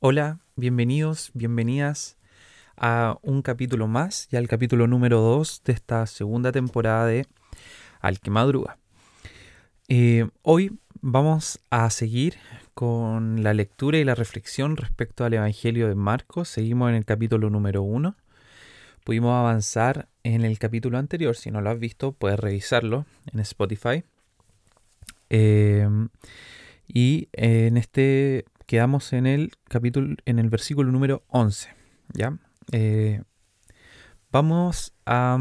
Hola, 0.00 0.38
bienvenidos, 0.54 1.32
bienvenidas 1.34 2.18
a 2.76 3.18
un 3.22 3.42
capítulo 3.42 3.88
más, 3.88 4.28
ya 4.30 4.38
el 4.38 4.46
capítulo 4.46 4.86
número 4.86 5.18
2 5.18 5.62
de 5.64 5.72
esta 5.72 6.06
segunda 6.06 6.52
temporada 6.52 7.04
de 7.04 7.26
Al 8.00 8.20
que 8.20 8.30
madruga. 8.30 8.78
Eh, 9.88 10.28
hoy 10.42 10.78
vamos 11.00 11.58
a 11.70 11.90
seguir 11.90 12.36
con 12.74 13.42
la 13.42 13.54
lectura 13.54 13.98
y 13.98 14.04
la 14.04 14.14
reflexión 14.14 14.76
respecto 14.76 15.24
al 15.24 15.34
Evangelio 15.34 15.88
de 15.88 15.96
Marcos. 15.96 16.48
Seguimos 16.48 16.90
en 16.90 16.94
el 16.94 17.04
capítulo 17.04 17.50
número 17.50 17.82
1. 17.82 18.14
Pudimos 19.02 19.32
avanzar 19.34 20.06
en 20.22 20.44
el 20.44 20.60
capítulo 20.60 20.98
anterior. 20.98 21.34
Si 21.34 21.50
no 21.50 21.60
lo 21.60 21.70
has 21.70 21.78
visto, 21.80 22.12
puedes 22.12 22.38
revisarlo 22.38 23.04
en 23.32 23.40
Spotify. 23.40 24.04
Eh, 25.28 25.88
y 26.86 27.28
en 27.32 27.76
este 27.76 28.44
quedamos 28.68 29.14
en 29.14 29.26
el 29.26 29.52
capítulo, 29.64 30.14
en 30.26 30.38
el 30.38 30.50
versículo 30.50 30.92
número 30.92 31.24
11. 31.28 31.70
¿ya? 32.12 32.36
Eh, 32.70 33.22
vamos 34.30 34.92
a, 35.06 35.38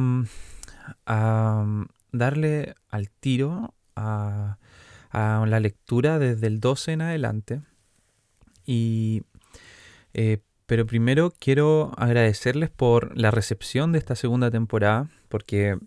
darle 2.14 2.76
al 2.90 3.10
tiro 3.10 3.76
a, 3.98 4.58
la 5.12 5.60
lectura 5.60 6.20
desde 6.20 6.48
el 6.48 6.62
12 6.62 6.94
en 6.94 7.02
adelante. 7.02 7.62
Y, 8.66 9.24
eh, 10.14 10.40
pero 10.66 10.86
primero 10.86 11.34
quiero 11.38 11.92
agradecerles 11.98 12.70
por 12.70 13.18
la 13.18 13.32
recepción 13.32 13.92
de 13.92 14.00
esta 14.00 14.16
segunda 14.16 14.52
temporada, 14.52 15.10
porque 15.28 15.78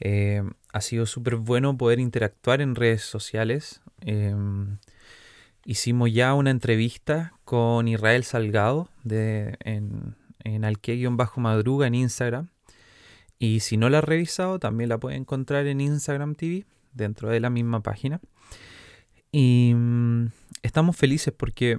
eh, 0.00 0.42
ha 0.72 0.80
sido 0.80 1.06
súper 1.06 1.36
bueno 1.36 1.78
poder 1.78 2.00
interactuar 2.00 2.60
en 2.62 2.74
redes 2.74 3.02
sociales. 3.02 3.80
Em, 4.00 4.78
Hicimos 5.68 6.10
ya 6.10 6.32
una 6.32 6.50
entrevista 6.50 7.34
con 7.44 7.88
Israel 7.88 8.24
Salgado 8.24 8.88
de, 9.04 9.58
en, 9.60 10.16
en 10.42 10.64
Alque-Madruga 10.64 11.86
en 11.86 11.94
Instagram. 11.94 12.48
Y 13.38 13.60
si 13.60 13.76
no 13.76 13.90
la 13.90 13.98
has 13.98 14.04
revisado, 14.04 14.58
también 14.58 14.88
la 14.88 14.96
puedes 14.96 15.20
encontrar 15.20 15.66
en 15.66 15.82
Instagram 15.82 16.36
TV, 16.36 16.64
dentro 16.94 17.28
de 17.28 17.40
la 17.40 17.50
misma 17.50 17.82
página. 17.82 18.18
Y 19.30 19.74
mm, 19.76 20.28
estamos 20.62 20.96
felices 20.96 21.34
porque 21.36 21.78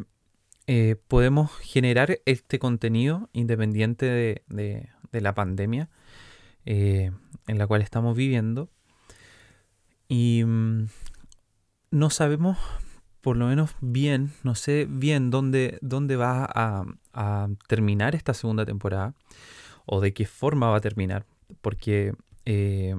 eh, 0.67 0.95
podemos 1.07 1.51
generar 1.57 2.19
este 2.25 2.59
contenido 2.59 3.27
independiente 3.33 4.05
de, 4.05 4.89
la 5.13 5.33
pandemia 5.33 5.89
eh, 6.63 7.09
en 7.47 7.57
la 7.57 7.65
cual 7.65 7.81
estamos 7.81 8.15
viviendo. 8.15 8.69
Y 10.07 10.43
mm, 10.45 10.89
no 11.89 12.11
sabemos 12.11 12.59
por 13.21 13.35
lo 13.35 13.47
menos 13.47 13.75
bien, 13.81 14.31
no 14.43 14.55
sé 14.55 14.87
bien 14.89 15.29
dónde, 15.29 15.77
dónde 15.81 16.15
va 16.15 16.47
a, 16.53 16.85
terminar 17.67 18.15
esta 18.15 18.33
segunda 18.33 18.65
temporada 18.65 19.13
o 19.85 19.99
de 19.99 20.13
qué 20.13 20.25
forma 20.25 20.69
va 20.69 20.77
a 20.77 20.81
terminar, 20.81 21.25
porque 21.61 22.13
eh, 22.45 22.95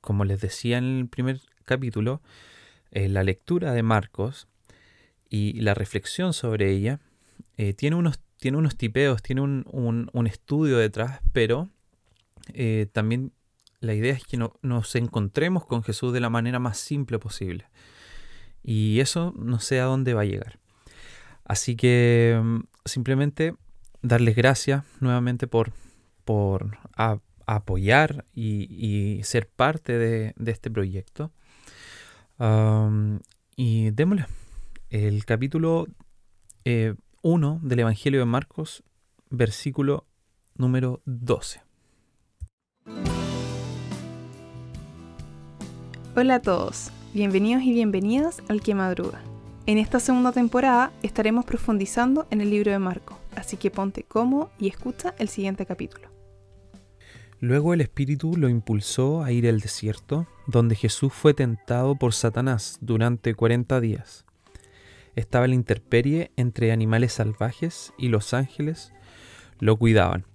como 0.00 0.24
les 0.24 0.40
decía 0.40 0.78
en 0.78 1.00
el 1.00 1.08
primer 1.08 1.40
capítulo, 1.64 2.22
eh, 2.92 3.08
la 3.08 3.24
lectura 3.24 3.72
de 3.72 3.82
Marcos 3.82 4.48
y 5.28 5.60
la 5.60 5.74
reflexión 5.74 6.32
sobre 6.32 6.70
ella 6.70 7.00
eh, 7.58 7.74
tiene, 7.74 7.96
unos, 7.96 8.20
tiene 8.38 8.56
unos 8.56 8.76
tipeos, 8.78 9.22
tiene 9.22 9.42
un, 9.42 10.26
estudio 10.26 10.78
detrás, 10.78 11.20
pero 11.32 11.68
también 12.92 13.32
la 13.80 13.92
idea 13.92 14.14
es 14.14 14.24
que 14.24 14.38
nos 14.62 14.94
encontremos 14.94 15.66
con 15.66 15.82
Jesús 15.82 16.14
de 16.14 16.20
la 16.20 16.30
manera 16.30 16.58
más 16.58 16.78
simple 16.78 17.18
posible. 17.18 17.66
Y 18.70 19.00
eso 19.00 19.32
no 19.34 19.60
sé 19.60 19.80
a 19.80 19.84
dónde 19.84 20.12
va 20.12 20.20
a 20.20 20.26
llegar. 20.26 20.58
Así 21.42 21.74
que 21.74 22.38
mm, 22.38 22.58
simplemente 22.84 23.54
darles 24.02 24.36
gracias 24.36 24.84
nuevamente 25.00 25.46
por, 25.46 25.72
por 26.26 26.76
apoyar 27.46 28.26
y, 28.34 29.22
ser 29.24 29.48
parte 29.48 29.96
de, 29.96 30.34
este 30.44 30.70
proyecto. 30.70 31.32
y 33.56 33.90
démosle. 33.92 34.26
El 34.90 35.24
capítulo 35.24 35.86
1 35.86 35.92
eh, 36.66 36.94
del 37.62 37.78
Evangelio 37.78 38.20
de 38.20 38.26
Marcos, 38.26 38.82
versículo 39.30 40.06
número 40.56 41.00
12. 41.06 41.62
Hola 46.14 46.34
a 46.34 46.42
todos. 46.42 46.92
Bienvenidos 47.14 47.62
y 47.62 47.72
bienvenidas 47.72 48.42
al 48.48 48.60
que 48.60 48.74
madruga. 48.74 49.22
En 49.64 49.78
esta 49.78 49.98
segunda 49.98 50.30
temporada 50.30 50.92
estaremos 51.02 51.46
profundizando 51.46 52.26
en 52.30 52.42
el 52.42 52.50
libro 52.50 52.70
de 52.70 52.78
Marco, 52.78 53.18
así 53.34 53.56
que 53.56 53.70
ponte 53.70 54.02
cómodo 54.02 54.50
y 54.58 54.68
escucha 54.68 55.14
el 55.18 55.30
siguiente 55.30 55.64
capítulo. 55.64 56.10
Luego 57.40 57.72
el 57.72 57.80
Espíritu 57.80 58.36
lo 58.36 58.50
impulsó 58.50 59.22
a 59.22 59.32
ir 59.32 59.48
al 59.48 59.60
desierto, 59.60 60.26
donde 60.46 60.74
Jesús 60.74 61.10
fue 61.10 61.32
tentado 61.32 61.96
por 61.96 62.12
Satanás 62.12 62.76
durante 62.82 63.34
40 63.34 63.80
días. 63.80 64.26
Estaba 65.16 65.48
la 65.48 65.54
interperie 65.54 66.30
entre 66.36 66.72
animales 66.72 67.14
salvajes 67.14 67.94
y 67.96 68.08
los 68.08 68.34
ángeles 68.34 68.92
lo 69.60 69.78
cuidaban. 69.78 70.26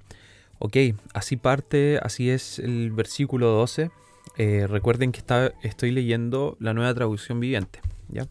Ok, 0.57 0.77
así 1.13 1.37
parte, 1.37 1.99
así 2.01 2.31
es 2.31 2.57
el 2.57 2.91
versículo 2.91 3.49
12 3.49 3.91
eh, 4.37 4.65
recuerden 4.67 5.11
que 5.11 5.21
estoy 5.61 5.91
leyendo 5.91 6.57
la 6.59 6.73
nueva 6.73 6.93
traducción 6.93 7.39
viviente. 7.39 7.81
¿ya? 8.09 8.27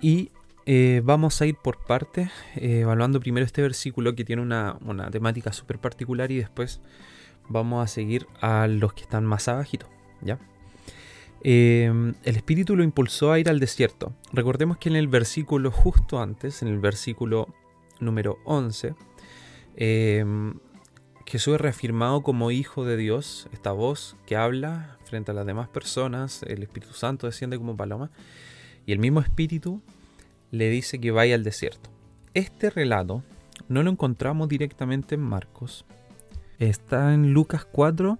Y 0.00 0.30
eh, 0.66 1.02
vamos 1.04 1.40
a 1.40 1.46
ir 1.46 1.56
por 1.56 1.84
partes, 1.84 2.30
eh, 2.56 2.80
evaluando 2.80 3.20
primero 3.20 3.44
este 3.44 3.62
versículo 3.62 4.14
que 4.14 4.24
tiene 4.24 4.42
una, 4.42 4.78
temática 5.10 5.52
súper 5.52 5.78
particular 5.78 6.30
y 6.30 6.36
después 6.36 6.80
vamos 7.48 7.84
a 7.84 7.88
seguir 7.88 8.26
a 8.40 8.66
los 8.68 8.94
que 8.94 9.02
están 9.02 9.24
más 9.24 9.48
abajito. 9.48 9.88
¿ya? 10.22 10.38
el 11.42 12.14
espíritu 12.24 12.74
lo 12.74 12.82
impulsó 12.82 13.30
a 13.30 13.38
ir 13.38 13.50
al 13.50 13.60
desierto. 13.60 14.14
Recordemos 14.32 14.78
que 14.78 14.88
en 14.88 14.96
el 14.96 15.08
versículo 15.08 15.70
justo 15.70 16.18
antes, 16.18 16.62
en 16.62 16.68
el 16.68 16.78
versículo 16.78 17.48
número 18.00 18.38
11, 18.46 18.94
Jesús 21.26 21.54
es 21.54 21.60
reafirmado 21.60 22.22
como 22.22 22.50
hijo 22.50 22.84
de 22.84 22.96
Dios, 22.96 23.48
esta 23.52 23.72
voz 23.72 24.16
que 24.26 24.36
habla 24.36 24.98
frente 25.04 25.30
a 25.30 25.34
las 25.34 25.46
demás 25.46 25.68
personas, 25.68 26.42
el 26.42 26.62
Espíritu 26.62 26.94
Santo 26.94 27.26
desciende 27.26 27.58
como 27.58 27.76
paloma, 27.76 28.10
y 28.86 28.92
el 28.92 28.98
mismo 28.98 29.20
Espíritu 29.20 29.80
le 30.50 30.68
dice 30.68 31.00
que 31.00 31.10
vaya 31.10 31.34
al 31.34 31.42
desierto. 31.42 31.90
Este 32.34 32.70
relato 32.70 33.22
no 33.68 33.82
lo 33.82 33.90
encontramos 33.90 34.48
directamente 34.48 35.14
en 35.14 35.22
Marcos, 35.22 35.84
está 36.58 37.14
en 37.14 37.32
Lucas 37.32 37.64
4, 37.64 38.18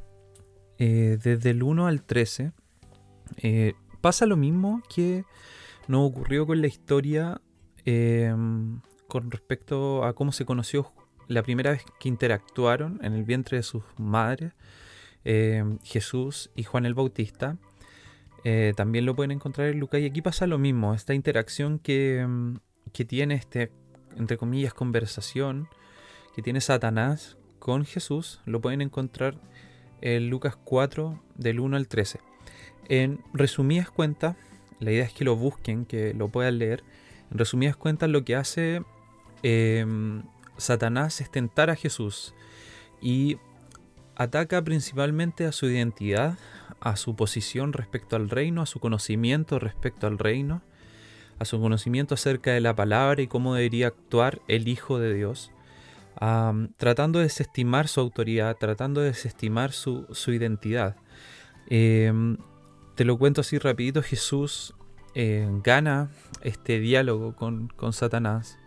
eh, 0.78 1.18
desde 1.22 1.50
el 1.50 1.62
1 1.62 1.86
al 1.86 2.02
13. 2.02 2.52
Eh, 3.38 3.74
pasa 4.00 4.26
lo 4.26 4.36
mismo 4.36 4.82
que 4.94 5.24
nos 5.88 6.10
ocurrió 6.10 6.46
con 6.46 6.60
la 6.60 6.66
historia 6.66 7.40
eh, 7.84 8.34
con 9.08 9.30
respecto 9.30 10.04
a 10.04 10.14
cómo 10.14 10.32
se 10.32 10.44
conoció 10.44 10.90
la 11.28 11.42
primera 11.42 11.70
vez 11.72 11.84
que 11.98 12.08
interactuaron 12.08 13.00
en 13.02 13.14
el 13.14 13.24
vientre 13.24 13.58
de 13.58 13.62
sus 13.62 13.82
madres, 13.96 14.52
eh, 15.24 15.64
Jesús 15.82 16.50
y 16.54 16.64
Juan 16.64 16.86
el 16.86 16.94
Bautista, 16.94 17.56
eh, 18.44 18.74
también 18.76 19.06
lo 19.06 19.16
pueden 19.16 19.30
encontrar 19.30 19.68
en 19.68 19.80
Lucas. 19.80 20.00
Y 20.00 20.06
aquí 20.06 20.20
pasa 20.20 20.46
lo 20.46 20.58
mismo, 20.58 20.94
esta 20.94 21.14
interacción 21.14 21.78
que, 21.78 22.26
que 22.92 23.04
tiene 23.04 23.34
este, 23.34 23.72
entre 24.16 24.36
comillas, 24.36 24.74
conversación 24.74 25.68
que 26.34 26.42
tiene 26.42 26.60
Satanás 26.60 27.38
con 27.58 27.84
Jesús, 27.84 28.40
lo 28.44 28.60
pueden 28.60 28.82
encontrar 28.82 29.40
en 30.02 30.28
Lucas 30.28 30.56
4 30.62 31.22
del 31.36 31.60
1 31.60 31.76
al 31.76 31.88
13. 31.88 32.20
En 32.88 33.20
resumidas 33.32 33.90
cuentas, 33.90 34.36
la 34.80 34.92
idea 34.92 35.04
es 35.04 35.12
que 35.12 35.24
lo 35.24 35.36
busquen, 35.36 35.86
que 35.86 36.12
lo 36.12 36.28
puedan 36.28 36.58
leer. 36.58 36.84
En 37.30 37.38
resumidas 37.38 37.76
cuentas, 37.76 38.10
lo 38.10 38.24
que 38.24 38.36
hace 38.36 38.82
eh, 39.42 39.86
Satanás 40.56 41.20
es 41.20 41.30
tentar 41.30 41.70
a 41.70 41.76
Jesús 41.76 42.34
y 43.00 43.38
ataca 44.16 44.62
principalmente 44.62 45.46
a 45.46 45.52
su 45.52 45.66
identidad, 45.66 46.38
a 46.80 46.96
su 46.96 47.16
posición 47.16 47.72
respecto 47.72 48.16
al 48.16 48.30
reino, 48.30 48.62
a 48.62 48.66
su 48.66 48.80
conocimiento 48.80 49.58
respecto 49.58 50.06
al 50.06 50.18
reino, 50.18 50.62
a 51.38 51.44
su 51.44 51.60
conocimiento 51.60 52.14
acerca 52.14 52.52
de 52.52 52.60
la 52.60 52.74
palabra 52.74 53.20
y 53.22 53.26
cómo 53.26 53.54
debería 53.54 53.88
actuar 53.88 54.40
el 54.48 54.68
Hijo 54.68 54.98
de 54.98 55.14
Dios, 55.14 55.50
tratando 56.76 57.18
de 57.18 57.24
desestimar 57.24 57.88
su 57.88 58.00
autoridad, 58.00 58.56
tratando 58.56 59.00
de 59.00 59.08
desestimar 59.08 59.72
su, 59.72 60.06
identidad. 60.28 60.96
Em, 61.68 62.36
te 62.94 63.04
lo 63.04 63.18
cuento 63.18 63.40
así 63.40 63.58
rapidito, 63.58 64.02
Jesús 64.02 64.74
eh, 65.16 65.48
gana 65.64 66.10
este 66.42 66.78
diálogo 66.78 67.34
con, 67.34 67.68
con 67.68 67.92
Satanás 67.92 68.58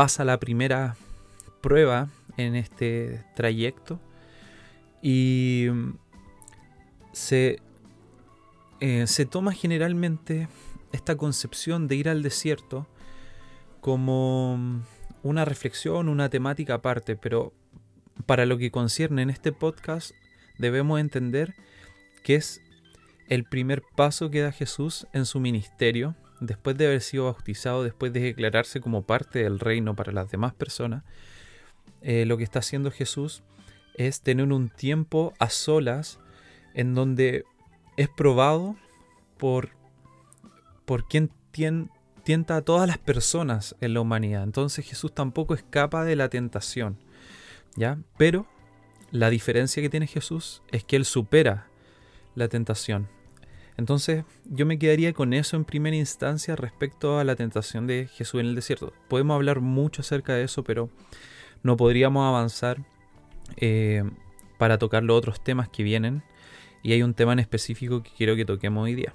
pasa 0.00 0.24
la 0.24 0.40
primera 0.40 0.96
prueba 1.60 2.08
en 2.38 2.56
este 2.56 3.22
trayecto 3.36 4.00
y 5.02 5.66
se, 7.12 7.58
eh, 8.80 9.06
se 9.06 9.26
toma 9.26 9.52
generalmente 9.52 10.48
esta 10.92 11.18
concepción 11.18 11.86
de 11.86 11.96
ir 11.96 12.08
al 12.08 12.22
desierto 12.22 12.86
como, 13.82 14.80
una 15.22 15.44
reflexión, 15.44 16.08
una 16.08 16.30
temática 16.30 16.76
aparte, 16.76 17.14
pero 17.14 17.52
para 18.24 18.46
lo 18.46 18.56
que 18.56 18.70
concierne 18.70 19.20
en 19.20 19.28
este 19.28 19.52
podcast 19.52 20.12
debemos 20.56 20.98
entender 20.98 21.54
que 22.24 22.36
es 22.36 22.62
el 23.28 23.44
primer 23.44 23.82
paso 23.96 24.30
que 24.30 24.40
da 24.40 24.50
Jesús 24.50 25.06
en 25.12 25.26
su 25.26 25.40
ministerio, 25.40 26.16
después 26.40 26.76
de 26.76 26.86
haber 26.86 27.00
sido 27.00 27.24
bautizado, 27.24 27.84
después 27.84 28.12
de 28.12 28.20
declararse 28.20 28.80
como 28.80 29.02
parte 29.02 29.42
del 29.42 29.60
reino 29.60 29.94
para 29.94 30.12
las 30.12 30.30
demás 30.30 30.54
personas, 30.54 31.04
eh, 32.02 32.24
lo 32.24 32.36
que 32.36 32.44
está 32.44 32.60
haciendo 32.60 32.90
Jesús 32.90 33.42
es 33.94 34.22
tener 34.22 34.52
un 34.52 34.70
tiempo 34.70 35.34
a 35.38 35.50
solas 35.50 36.18
en 36.74 36.94
donde 36.94 37.44
es 37.96 38.08
probado 38.08 38.76
por, 39.36 39.70
por 40.86 41.06
quien 41.06 41.30
tienta 42.22 42.56
a 42.56 42.62
todas 42.62 42.88
las 42.88 42.98
personas 42.98 43.76
en 43.80 43.94
la 43.94 44.00
humanidad. 44.00 44.42
Entonces 44.42 44.86
Jesús 44.86 45.12
tampoco 45.12 45.54
escapa 45.54 46.04
de 46.04 46.16
la 46.16 46.28
tentación. 46.28 46.98
¿Ya? 47.76 47.98
Pero 48.16 48.46
la 49.10 49.30
diferencia 49.30 49.82
que 49.82 49.90
tiene 49.90 50.06
Jesús 50.06 50.62
es 50.70 50.84
que 50.84 50.96
Él 50.96 51.04
supera 51.04 51.68
la 52.34 52.48
tentación. 52.48 53.08
Entonces 53.76 54.24
yo 54.44 54.66
me 54.66 54.78
quedaría 54.78 55.12
con 55.12 55.32
eso 55.32 55.56
en 55.56 55.64
primera 55.64 55.96
instancia 55.96 56.56
respecto 56.56 57.18
a 57.18 57.24
la 57.24 57.36
tentación 57.36 57.86
de 57.86 58.08
Jesús 58.12 58.40
en 58.40 58.46
el 58.46 58.54
desierto. 58.54 58.92
Podemos 59.08 59.34
hablar 59.34 59.60
mucho 59.60 60.02
acerca 60.02 60.34
de 60.34 60.44
eso, 60.44 60.64
pero 60.64 60.90
no 61.62 61.76
podríamos 61.76 62.26
avanzar 62.26 62.78
eh, 63.56 64.04
para 64.58 64.78
tocar 64.78 65.02
los 65.02 65.16
otros 65.16 65.42
temas 65.42 65.68
que 65.68 65.82
vienen. 65.82 66.22
Y 66.82 66.92
hay 66.92 67.02
un 67.02 67.14
tema 67.14 67.32
en 67.32 67.38
específico 67.38 68.02
que 68.02 68.10
quiero 68.16 68.36
que 68.36 68.44
toquemos 68.44 68.84
hoy 68.84 68.94
día. 68.94 69.14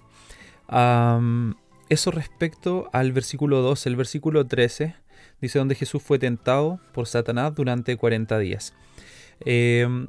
eso 1.90 2.12
respecto 2.12 2.90
al 2.94 3.12
versículo 3.12 3.62
2, 3.62 3.86
el 3.88 3.96
versículo 3.96 4.46
13 4.46 4.96
dice 5.42 5.60
donde 5.60 5.76
Jesús 5.76 6.02
fue 6.02 6.20
tentado 6.20 6.80
por 6.94 7.08
Satanás 7.08 7.54
durante 7.56 7.98
40 7.98 8.38
días. 8.40 8.74
Em, 9.42 10.08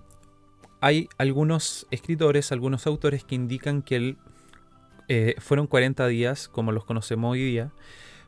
hay 0.81 1.09
algunos 1.19 1.87
escritores, 1.91 2.53
algunos 2.53 2.87
autores 2.87 3.25
que 3.25 3.35
indican 3.35 3.83
que 3.83 3.97
él, 3.97 4.19
eh, 5.09 5.35
fueron 5.39 5.67
40 5.67 6.07
días 6.09 6.49
como 6.49 6.73
los 6.73 6.85
conocemos 6.85 7.33
hoy 7.33 7.45
día, 7.45 7.73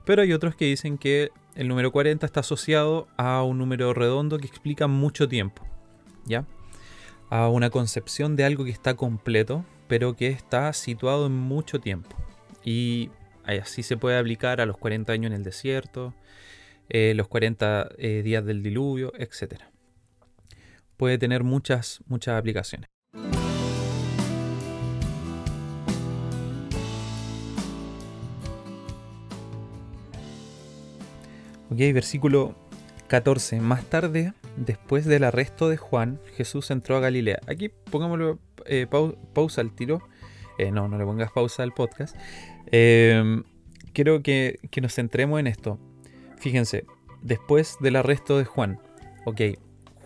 pero 0.05 0.23
hay 0.23 0.33
otros 0.33 0.55
que 0.55 0.65
dicen 0.65 0.99
que 0.99 1.31
el 1.55 1.69
número 1.69 1.91
40 1.91 2.25
está 2.25 2.41
asociado 2.41 3.09
a 3.17 3.43
un 3.43 3.59
número 3.59 3.93
redondo 3.95 4.39
que 4.39 4.47
explica 4.47 4.87
mucho 4.87 5.29
tiempo, 5.29 5.67
¿ya? 6.25 6.47
A 7.31 7.49
una 7.49 7.71
concepción 7.71 8.37
de 8.37 8.45
algo 8.45 8.65
que 8.65 8.71
está 8.71 8.95
completo, 8.95 9.65
pero 9.89 10.15
que 10.15 10.29
está 10.29 10.73
situado 10.73 11.27
en 11.27 11.33
mucho 11.33 11.81
tiempo. 11.81 12.17
Y 12.65 13.11
así 13.45 13.83
se 13.83 13.97
puede 13.97 14.19
aplicar 14.19 14.61
a 14.61 14.67
los 14.67 14.79
40 14.79 15.13
años 15.13 15.31
en 15.31 15.37
el 15.37 15.45
desierto, 15.45 16.15
eh, 16.89 17.13
los 17.15 17.29
40 17.29 17.89
eh, 17.99 18.23
días 18.23 18.45
del 18.45 18.63
diluvio, 18.63 19.13
etc. 19.19 19.63
Puede 20.97 21.19
tener 21.19 21.45
muchas, 21.45 22.01
muchas 22.07 22.39
aplicaciones. 22.39 22.89
Ok, 31.71 31.79
versículo 31.93 32.55
14. 33.09 33.61
Más 33.61 33.85
tarde, 33.85 34.33
después 34.57 35.05
del 35.05 35.25
arresto 35.25 35.69
de 35.69 35.77
Juan, 35.77 36.19
Jesús 36.35 36.71
entró 36.71 36.97
a 36.97 37.01
Galilea. 37.01 37.41
Aquí 37.47 37.71
pongámoslo 37.91 38.39
eh, 38.65 38.87
pausa 38.87 39.61
al 39.61 39.73
tiro. 39.73 40.01
no, 40.73 40.89
no 40.89 40.97
le 40.97 41.05
pongas 41.05 41.31
pausa 41.31 41.63
al 41.63 41.73
podcast. 41.73 42.17
quiero 42.71 44.23
que, 44.23 44.61
que, 44.71 44.81
nos 44.81 44.95
centremos 44.95 45.41
en 45.41 45.47
esto. 45.47 45.79
Fíjense, 46.39 46.87
después 47.23 47.77
del 47.81 47.97
arresto 47.97 48.39
de 48.39 48.45
Juan, 48.45 48.81
ok, 49.27 49.41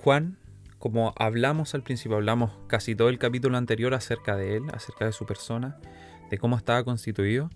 Juan, 0.03 0.38
como 0.81 1.15
hablamos 1.17 1.76
al 1.76 1.85
principio, 1.85 2.17
hablamos 2.17 2.50
casi 2.67 2.97
todo 2.97 3.08
el 3.08 3.20
capítulo 3.20 3.56
anterior 3.56 3.94
acerca 3.94 4.35
de 4.35 4.56
él, 4.56 4.65
acerca 4.73 5.05
de 5.05 5.12
su 5.12 5.26
persona, 5.26 5.79
de 6.29 6.38
cómo 6.38 6.56
estaba 6.56 6.82
constituido, 6.82 7.50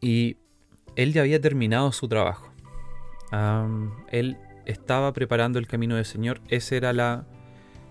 y 0.00 0.36
él 0.94 1.12
ya 1.12 1.22
había 1.22 1.40
terminado 1.40 1.90
su 1.90 2.06
trabajo. 2.06 2.52
Él 4.10 4.36
estaba 4.64 5.12
preparando 5.12 5.58
el 5.58 5.66
camino 5.66 5.96
del 5.96 6.04
Señor, 6.04 6.40
esa 6.48 6.76
era 6.76 6.92
la 6.92 7.26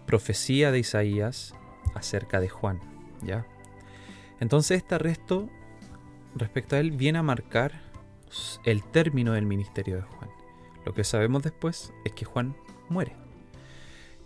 profecía 0.06 0.72
de 0.72 0.80
Isaías 0.80 1.56
acerca 1.94 2.40
de 2.40 2.50
Juan, 2.50 2.80
¿ya? 3.22 3.46
Entonces 4.40 4.78
este 4.78 4.96
arresto 4.96 5.50
respecto 6.36 6.76
a 6.76 6.80
él 6.80 6.92
viene 6.92 7.20
a 7.20 7.24
marcar 7.24 7.82
el 8.66 8.84
término 8.84 9.34
del 9.34 9.46
ministerio 9.46 9.96
de 9.96 10.02
Juan. 10.02 10.30
Lo 10.86 10.94
que 10.94 11.04
sabemos 11.04 11.44
después 11.44 11.94
es 12.04 12.12
que 12.12 12.26
Juan 12.26 12.56
muere. 12.90 13.14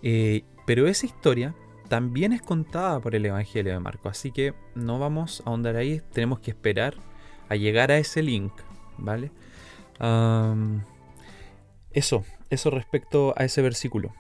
Eh, 0.02 0.44
pero 0.66 0.88
esa 0.88 1.06
historia 1.06 1.54
también 1.88 2.34
es 2.34 2.42
contada 2.42 3.00
por 3.00 3.16
el 3.16 3.26
Evangelio 3.26 3.74
de 3.74 3.80
Marco, 3.80 4.10
así 4.10 4.32
que 4.32 4.54
no 4.76 5.00
vamos 5.00 5.42
a 5.46 5.50
ahondar 5.50 5.76
ahí, 5.76 6.02
tenemos 6.12 6.40
que 6.40 6.52
esperar 6.52 6.96
a 7.50 7.56
llegar 7.56 7.92
a 7.92 7.98
ese 7.98 8.22
link, 8.22 8.54
¿vale? 8.98 9.32
Eso, 12.00 12.26
eso 12.50 12.70
respecto 12.72 13.34
a 13.38 13.46
ese 13.46 13.62
versículo. 13.62 14.14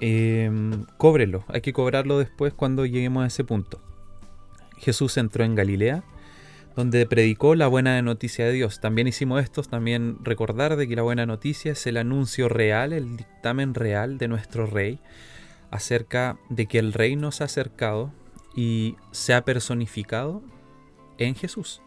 Em, 0.00 0.84
cóbrelo, 0.98 1.44
hay 1.48 1.60
que 1.60 1.72
cobrarlo 1.72 2.18
después 2.18 2.52
cuando 2.52 2.84
lleguemos 2.86 3.24
a 3.24 3.28
ese 3.28 3.44
punto. 3.44 3.80
Jesús 4.78 5.16
entró 5.16 5.44
en 5.44 5.54
Galilea 5.54 6.04
donde 6.76 7.06
predicó 7.06 7.54
la 7.54 7.66
buena 7.66 8.00
noticia 8.02 8.46
de 8.46 8.52
Dios. 8.52 8.80
También 8.80 9.06
hicimos 9.08 9.42
esto, 9.42 9.62
también 9.62 10.18
recordar 10.22 10.76
de 10.76 10.88
que 10.88 10.96
la 10.96 11.02
buena 11.02 11.26
noticia 11.26 11.72
es 11.72 11.86
el 11.86 11.96
anuncio 11.96 12.48
real, 12.48 12.92
el 12.92 13.16
dictamen 13.16 13.74
real 13.74 14.18
de 14.18 14.28
nuestro 14.28 14.66
rey 14.66 14.98
acerca 15.70 16.38
de 16.50 16.66
que 16.66 16.78
el 16.78 16.92
reino 16.92 17.32
se 17.32 17.44
ha 17.44 17.46
acercado 17.46 18.12
y 18.54 18.96
se 19.10 19.34
ha 19.34 19.44
personificado 19.44 20.42
en 21.18 21.34
Jesús. 21.34 21.82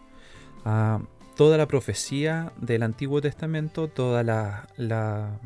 Ah, 0.66 1.02
toda 1.36 1.58
la 1.58 1.68
profecía 1.68 2.54
del 2.58 2.84
Antiguo 2.84 3.22
Testamento, 3.22 3.88
toda 3.88 4.24
la, 4.24 5.40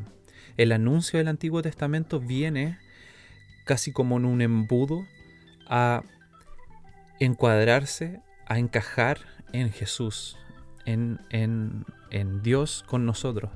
el 0.56 0.72
anuncio 0.72 1.18
del 1.18 1.28
Antiguo 1.28 1.62
Testamento 1.62 2.20
viene 2.20 2.78
casi 3.64 3.92
como 3.92 4.16
en 4.16 4.24
un 4.24 4.40
embudo 4.40 5.04
a 5.68 6.02
encuadrarse 7.18 8.20
a 8.46 8.58
encajar 8.58 9.18
en 9.52 9.70
Jesús, 9.70 10.36
en, 10.86 11.20
en, 11.30 11.84
Dios 12.42 12.84
con 12.86 13.06
nosotros. 13.06 13.50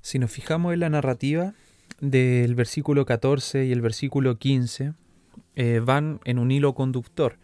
Si 0.00 0.18
nos 0.18 0.30
fijamos 0.30 0.74
en 0.74 0.80
la 0.80 0.90
narrativa 0.90 1.54
del 2.02 2.56
versículo 2.56 3.06
14 3.06 3.64
y 3.64 3.72
el 3.72 3.80
versículo 3.80 4.36
15, 4.36 4.92
eh, 5.54 5.80
van 5.82 6.20
en 6.24 6.40
un 6.40 6.50
hilo 6.50 6.74
conductor. 6.74 7.38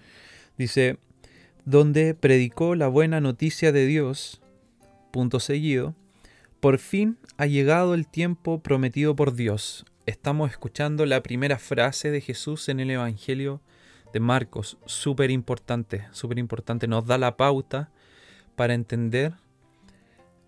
Dice, 0.58 0.98
donde 1.64 2.14
predicó 2.14 2.74
la 2.74 2.88
buena 2.88 3.20
noticia 3.20 3.70
de 3.70 3.86
Dios, 3.86 4.42
punto 5.12 5.38
seguido, 5.38 5.94
por 6.58 6.78
fin 6.78 7.18
ha 7.36 7.46
llegado 7.46 7.94
el 7.94 8.08
tiempo 8.08 8.60
prometido 8.60 9.14
por 9.14 9.34
Dios, 9.34 9.86
estamos 10.06 10.50
escuchando 10.50 11.06
la 11.06 11.22
primera 11.22 11.58
frase 11.58 12.10
de 12.10 12.20
Jesús 12.20 12.68
en 12.68 12.80
el 12.80 12.90
Evangelio 12.90 13.60
de 14.12 14.18
Marcos, 14.18 14.76
súper 14.86 15.30
importante, 15.30 16.08
súper 16.10 16.38
importante, 16.38 16.88
nos 16.88 17.06
da 17.06 17.16
la 17.16 17.36
pauta 17.36 17.92
para 18.56 18.74
entender 18.74 19.34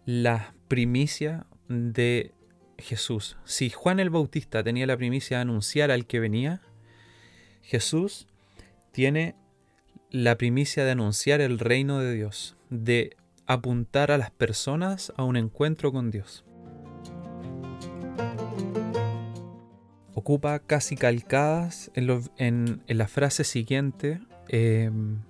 la 0.05 0.53
primicia 0.67 1.47
de 1.69 2.33
Jesús. 2.81 3.37
Si 3.45 3.71
Juan 3.71 4.01
el 4.01 4.11
Bautista 4.11 4.63
tenía 4.63 4.87
la 4.87 4.97
primicia 4.97 5.39
de 5.39 5.43
anunciar 5.43 5.91
al 5.91 6.07
que 6.07 6.21
venía, 6.21 6.61
Jesús 7.63 8.27
tiene 8.93 9.35
la 10.11 10.37
primicia 10.37 10.85
de 10.85 10.91
anunciar 10.91 11.41
el 11.41 11.59
reino 11.59 12.01
de 12.01 12.15
Dios, 12.15 12.57
de 12.69 13.17
apuntar 13.47 14.11
a 14.11 14.19
las 14.19 14.31
personas 14.31 15.13
a 15.17 15.25
un 15.25 15.37
encuentro 15.37 15.93
con 15.93 16.11
Dios. 16.11 16.45
ocupa 20.21 20.59
casi 20.61 20.97
calcadas 20.97 21.91
en, 21.95 22.83
la 22.87 23.09
frase 23.09 23.43
siguiente 23.43 24.21
em, 24.49 25.23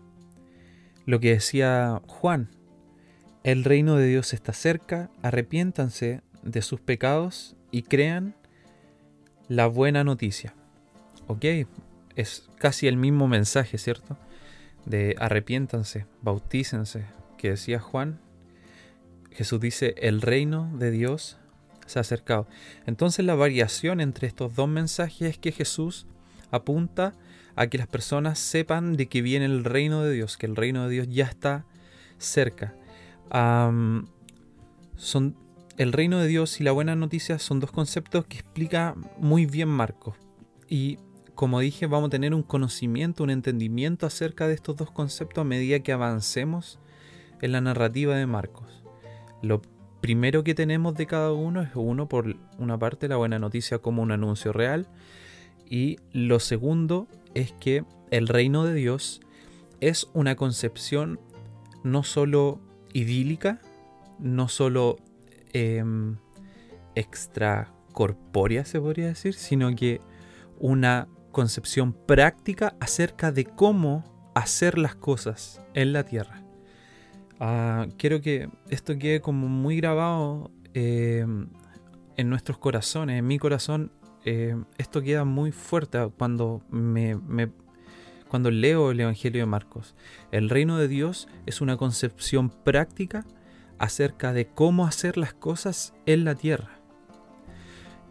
lo 1.07 1.21
que 1.21 1.31
decía 1.31 2.03
Juan. 2.07 2.51
El 3.43 3.65
reino 3.65 3.97
de 3.97 4.09
Dios 4.09 4.35
está 4.35 4.53
cerca, 4.53 5.11
arrepiéntanse 5.23 6.23
de 6.43 6.63
sus 6.63 6.81
pecados 6.81 7.57
y 7.71 7.83
crean 7.83 8.35
la 9.49 9.67
buena 9.67 10.05
noticia. 10.05 10.55
¿Ok? 11.27 11.45
Es 12.17 12.49
casi 12.59 12.87
el 12.87 12.97
mismo 12.97 13.29
mensaje, 13.29 13.79
¿cierto? 13.79 14.17
De 14.87 15.17
arrepiéntanse, 15.19 16.07
bautícense, 16.23 17.05
que 17.39 17.51
decía 17.51 17.81
Juan. 17.81 18.21
Jesús 19.33 19.61
dice, 19.61 19.95
el 19.99 20.23
reino 20.23 20.71
de 20.77 20.91
Dios 20.91 21.39
se 21.87 21.99
ha 21.99 22.03
acercado. 22.03 22.47
Entonces 22.87 23.25
la 23.25 23.35
variación 23.35 24.01
entre 24.01 24.27
estos 24.27 24.55
dos 24.55 24.69
mensajes 24.69 25.23
es 25.23 25.39
que 25.39 25.53
Jesús 25.53 26.07
apunta 26.51 27.15
a 27.57 27.67
que 27.67 27.79
las 27.79 27.87
personas 27.87 28.39
sepan 28.39 28.97
de 28.97 29.07
que 29.07 29.23
viene 29.23 29.45
el 29.45 29.65
reino 29.65 30.03
de 30.03 30.13
Dios, 30.13 30.37
que 30.37 30.47
el 30.47 30.57
reino 30.57 30.85
de 30.85 30.91
Dios 30.91 31.09
ya 31.09 31.25
está 31.25 31.65
cerca. 32.19 32.75
son, 34.97 35.37
el 35.77 35.93
reino 35.93 36.19
de 36.19 36.27
Dios 36.27 36.61
y 36.61 36.65
la 36.65 36.73
buena 36.73 36.97
noticia 36.97 37.39
son 37.39 37.61
dos 37.61 37.73
conceptos 37.73 38.27
que 38.27 38.39
explica 38.39 38.95
muy 39.19 39.47
bien 39.47 39.69
Marcos. 39.69 40.17
Y 40.69 40.99
como 41.35 41.61
dije, 41.61 41.87
vamos 41.87 42.09
a 42.09 42.11
tener 42.11 42.35
un 42.35 42.43
conocimiento, 42.43 43.25
un 43.25 43.31
entendimiento 43.31 44.07
acerca 44.07 44.47
de 44.47 44.55
estos 44.55 44.77
dos 44.77 44.91
conceptos 44.91 45.43
a 45.43 45.45
medida 45.45 45.81
que 45.81 45.93
avancemos 45.93 46.79
en 47.41 47.53
la 47.53 47.61
narrativa 47.61 48.15
de 48.17 48.27
Marcos. 48.27 48.83
Lo 49.43 49.63
primero 50.01 50.45
que 50.45 50.55
tenemos 50.55 50.95
de 50.95 51.07
cada 51.07 51.33
uno 51.33 51.63
es 51.63 51.71
uno, 51.75 52.09
por 52.09 52.37
una 52.59 52.79
parte, 52.79 53.09
la 53.09 53.17
buena 53.17 53.39
noticia 53.39 53.79
como 53.79 54.03
un 54.03 54.13
anuncio 54.13 54.53
real. 54.53 54.87
Y 55.69 55.99
lo 56.13 56.41
segundo 56.41 57.09
es 57.35 57.53
que 57.53 57.85
el 58.11 58.29
reino 58.29 58.65
de 58.65 58.75
Dios 58.75 59.21
es 59.81 60.09
una 60.13 60.37
concepción 60.37 61.21
no 61.85 62.03
solo 62.03 62.61
idílica, 62.93 63.61
no 64.19 64.49
solo 64.49 64.97
em, 65.53 66.17
extracorpórea, 66.95 68.65
se 68.65 68.81
podría 68.81 69.09
decir, 69.09 69.35
sino 69.35 69.75
que 69.75 70.01
una 70.59 71.09
concepción 71.33 71.93
práctica 71.93 72.75
acerca 72.81 73.33
de 73.33 73.45
cómo 73.45 74.05
hacer 74.35 74.79
las 74.79 74.95
cosas 74.95 75.63
en 75.75 75.93
la 75.93 76.05
tierra. 76.05 76.43
Ah, 77.39 77.87
quiero 77.97 78.21
que 78.21 78.51
esto 78.69 78.99
quede 78.99 79.21
como 79.21 79.49
muy 79.49 79.77
grabado 79.77 80.51
em, 80.75 81.49
en 82.17 82.29
nuestros 82.29 82.59
corazones, 82.59 83.19
en 83.19 83.27
mi 83.27 83.39
corazón. 83.39 83.93
Em, 84.25 84.67
esto 84.77 85.01
queda 85.01 85.25
muy 85.25 85.53
fuerte 85.53 86.11
cuando 86.19 86.63
me, 86.71 87.19
cuando 88.29 88.51
leo 88.51 88.91
el 88.91 89.01
Evangelio 89.01 89.41
de 89.41 89.47
Marcos. 89.47 89.95
El 90.31 90.51
reino 90.51 90.77
de 90.77 90.89
Dios 90.89 91.29
es 91.47 91.63
una 91.63 91.79
concepción 91.79 92.51
práctica 92.51 93.25
acerca 93.81 94.33
de 94.35 94.47
cómo 94.47 94.87
hacer 94.87 95.17
las 95.17 95.33
cosas 95.33 95.95
en 96.05 96.25
la 96.25 96.35
tierra. 96.35 96.79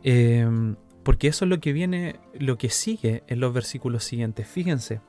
Em, 0.04 0.76
porque 1.04 1.28
eso 1.28 1.46
es 1.46 1.50
lo 1.50 1.60
que 1.60 1.74
viene, 1.74 2.16
lo 2.34 2.58
que 2.58 2.70
sigue 2.70 3.24
en 3.28 3.40
los 3.40 3.54
versículos 3.54 4.04
siguientes. 4.04 4.48
Fíjense. 4.48 5.00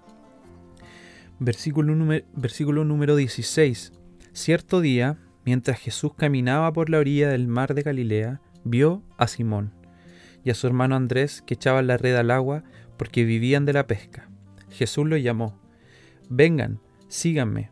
Versículo, 1.39 2.23
versículo 2.35 2.85
número 2.85 3.17
16. 3.17 3.93
Cierto 4.35 4.83
día, 4.83 5.17
mientras 5.47 5.81
Jesús 5.81 6.13
caminaba 6.15 6.73
por 6.75 6.91
la 6.91 6.99
orilla 6.99 7.31
del 7.31 7.49
mar 7.49 7.75
de 7.75 7.83
Galilea, 7.83 8.43
vio 8.63 9.03
a 9.17 9.27
Simón 9.29 9.73
y 10.45 10.51
a 10.51 10.55
su 10.55 10.67
hermano 10.67 10.95
Andrés 10.95 11.43
que 11.43 11.55
echaban 11.55 11.87
la 11.87 11.97
red 11.97 12.17
al 12.17 12.31
agua 12.31 12.65
porque 12.99 13.25
vivían 13.25 13.65
de 13.65 13.73
la 13.73 13.87
pesca. 13.87 14.29
Jesús 14.69 15.09
los 15.09 15.23
llamó, 15.23 15.59
vengan, 16.29 16.81
síganme, 17.09 17.71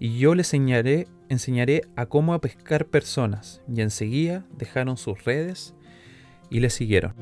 y 0.00 0.18
yo 0.18 0.34
les 0.34 0.52
enseñaré, 0.52 1.06
enseñaré 1.34 1.82
a 1.94 2.06
cómo 2.06 2.38
pescar 2.40 2.86
personas. 2.86 3.60
Y 3.68 3.82
enseguida 3.82 4.44
dejaron 4.56 4.96
sus 4.96 5.24
redes 5.24 5.74
y 6.48 6.60
le 6.60 6.70
siguieron. 6.70 7.14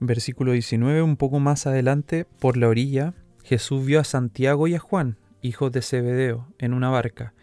Versículo 0.00 0.52
19, 0.52 1.02
un 1.02 1.16
poco 1.16 1.40
más 1.40 1.66
adelante, 1.66 2.26
por 2.38 2.56
la 2.56 2.68
orilla, 2.68 3.14
Jesús 3.42 3.84
vio 3.84 4.00
a 4.00 4.04
Santiago 4.04 4.68
y 4.68 4.74
a 4.74 4.78
Juan, 4.78 5.18
hijos 5.42 5.72
de 5.72 5.82
Zebedeo, 5.82 6.48
en 6.58 6.74
una 6.74 6.90
barca, 6.90 7.33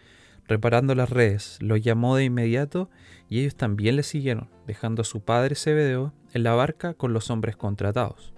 reparando 0.52 0.94
las 0.94 1.08
redes. 1.08 1.56
Los 1.60 1.80
llamó 1.80 2.14
de 2.14 2.24
inmediato 2.24 2.90
y 3.30 3.40
ellos 3.40 3.56
también 3.56 3.96
le 3.96 4.02
siguieron, 4.02 4.50
dejando 4.66 5.00
a 5.00 5.06
su 5.06 5.22
padre 5.22 5.54
Zebedeo 5.54 6.12
en 6.34 6.42
la 6.42 6.52
barca 6.52 6.92
con 6.92 7.14
los 7.14 7.30
hombres 7.30 7.56
contratados. 7.56 8.34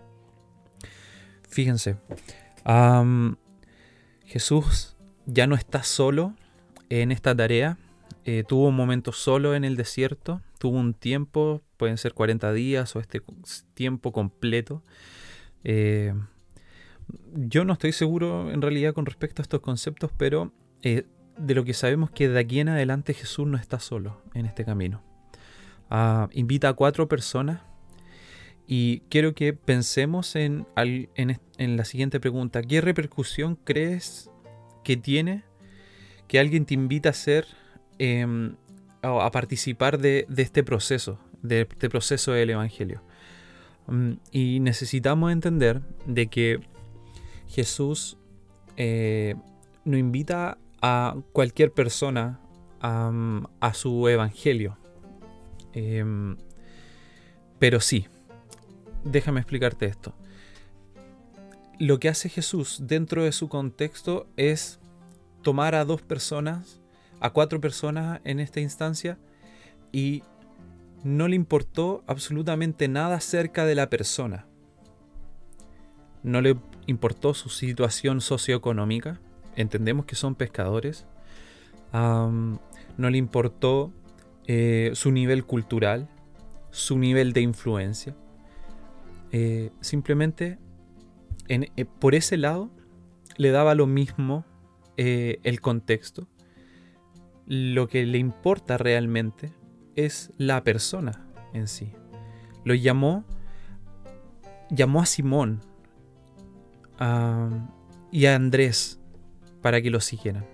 Fíjense, 1.48 1.96
Jesús 4.26 4.96
ya 5.26 5.48
no 5.48 5.56
está 5.56 5.82
solo 5.82 6.34
en 6.88 7.10
esta 7.10 7.34
tarea, 7.34 7.78
eh, 8.24 8.44
tuvo 8.46 8.68
un 8.68 8.76
momento 8.76 9.10
solo 9.10 9.56
en 9.56 9.64
el 9.64 9.76
desierto, 9.76 10.40
tuvo 10.58 10.78
un 10.78 10.94
tiempo, 10.94 11.62
pueden 11.76 11.98
ser 11.98 12.14
40 12.14 12.52
días 12.52 12.94
o 12.94 13.00
este 13.00 13.22
tiempo 13.74 14.12
completo. 14.12 14.84
Eh, 15.64 16.14
yo 17.34 17.64
no 17.64 17.72
estoy 17.72 17.90
seguro 17.90 18.52
en 18.52 18.62
realidad 18.62 18.94
con 18.94 19.04
respecto 19.04 19.42
a 19.42 19.44
estos 19.44 19.60
conceptos, 19.60 20.12
pero 20.16 20.52
eh, 20.82 21.06
de 21.36 21.54
lo 21.54 21.64
que 21.64 21.74
sabemos 21.74 22.10
que 22.10 22.28
de 22.28 22.38
aquí 22.38 22.60
en 22.60 22.68
adelante 22.68 23.14
Jesús 23.14 23.46
no 23.46 23.56
está 23.56 23.80
solo 23.80 24.20
en 24.34 24.46
este 24.46 24.64
camino. 24.64 25.02
Ah, 25.90 26.28
invita 26.32 26.68
a 26.68 26.72
cuatro 26.74 27.08
personas 27.08 27.60
y 28.66 29.00
quiero 29.10 29.34
que 29.34 29.52
pensemos 29.52 30.36
en, 30.36 30.66
la 31.58 31.84
siguiente 31.84 32.20
pregunta. 32.20 32.62
¿Qué 32.62 32.80
repercusión 32.80 33.56
crees 33.56 34.30
que 34.82 34.96
tiene 34.96 35.44
que 36.28 36.38
alguien 36.38 36.64
te 36.64 36.74
invita 36.74 37.10
a 37.10 37.12
hacer 37.12 37.46
Em, 37.98 38.56
a 39.02 39.30
participar 39.30 39.98
de, 39.98 40.26
este 40.34 40.64
proceso, 40.64 41.18
de 41.42 41.60
este 41.60 41.90
proceso 41.90 42.32
del 42.32 42.50
Evangelio. 42.50 43.02
Mm, 43.86 44.12
y 44.32 44.60
necesitamos 44.60 45.30
entender 45.30 45.82
de 46.06 46.28
que 46.28 46.60
Jesús 47.48 48.16
eh, 48.78 49.34
no 49.84 49.98
invita 49.98 50.56
a 50.84 51.16
cualquier 51.32 51.72
persona 51.72 52.40
a 52.80 53.72
su 53.72 54.06
Evangelio. 54.08 54.76
Em, 55.72 56.36
pero 57.58 57.80
sí, 57.80 58.06
déjame 59.04 59.40
explicarte 59.40 59.86
esto. 59.86 60.14
Lo 61.78 61.98
que 61.98 62.10
hace 62.10 62.28
Jesús 62.28 62.82
dentro 62.82 63.24
de 63.24 63.32
su 63.32 63.48
contexto 63.48 64.26
es 64.36 64.78
tomar 65.40 65.74
a 65.74 65.86
dos 65.86 66.02
personas 66.02 66.82
a 67.24 67.30
cuatro 67.30 67.58
personas 67.58 68.20
en 68.24 68.38
esta 68.38 68.60
instancia 68.60 69.16
y 69.92 70.22
no 71.04 71.26
le 71.26 71.36
importó 71.36 72.04
absolutamente 72.06 72.86
nada 72.86 73.16
acerca 73.16 73.64
de 73.64 73.74
la 73.74 73.88
persona. 73.88 74.46
No 76.22 76.42
le 76.42 76.58
importó 76.86 77.32
su 77.32 77.48
situación 77.48 78.20
socioeconómica. 78.20 79.22
Entendemos 79.56 80.06
que 80.06 80.16
son 80.16 80.34
pescadores. 80.34 81.06
no 81.92 83.10
le 83.10 83.18
importó 83.18 83.92
eh, 84.46 84.90
su 84.94 85.10
nivel 85.10 85.44
cultural, 85.44 86.08
su 86.70 86.98
nivel 86.98 87.32
de 87.32 87.40
influencia. 87.40 88.14
Eh, 89.32 89.70
simplemente 89.80 90.58
en, 91.48 91.68
eh, 91.76 91.84
por 91.84 92.14
ese 92.14 92.36
lado 92.36 92.70
le 93.36 93.50
daba 93.50 93.74
lo 93.74 93.86
mismo 93.86 94.44
el 94.96 95.60
contexto 95.60 96.28
lo 97.46 97.88
que 97.88 98.06
le 98.06 98.18
importa 98.18 98.78
realmente 98.78 99.52
es 99.96 100.32
la 100.38 100.62
persona 100.64 101.26
en 101.52 101.68
sí. 101.68 101.92
Lo 102.64 102.74
llamó, 102.74 103.24
llamó 104.70 105.02
a 105.02 105.06
Simón 105.06 105.60
y 108.10 108.26
a 108.26 108.34
Andrés 108.34 109.00
para 109.64 109.80
que 109.80 109.88
lo 109.88 110.02
siguieran. 110.02 110.44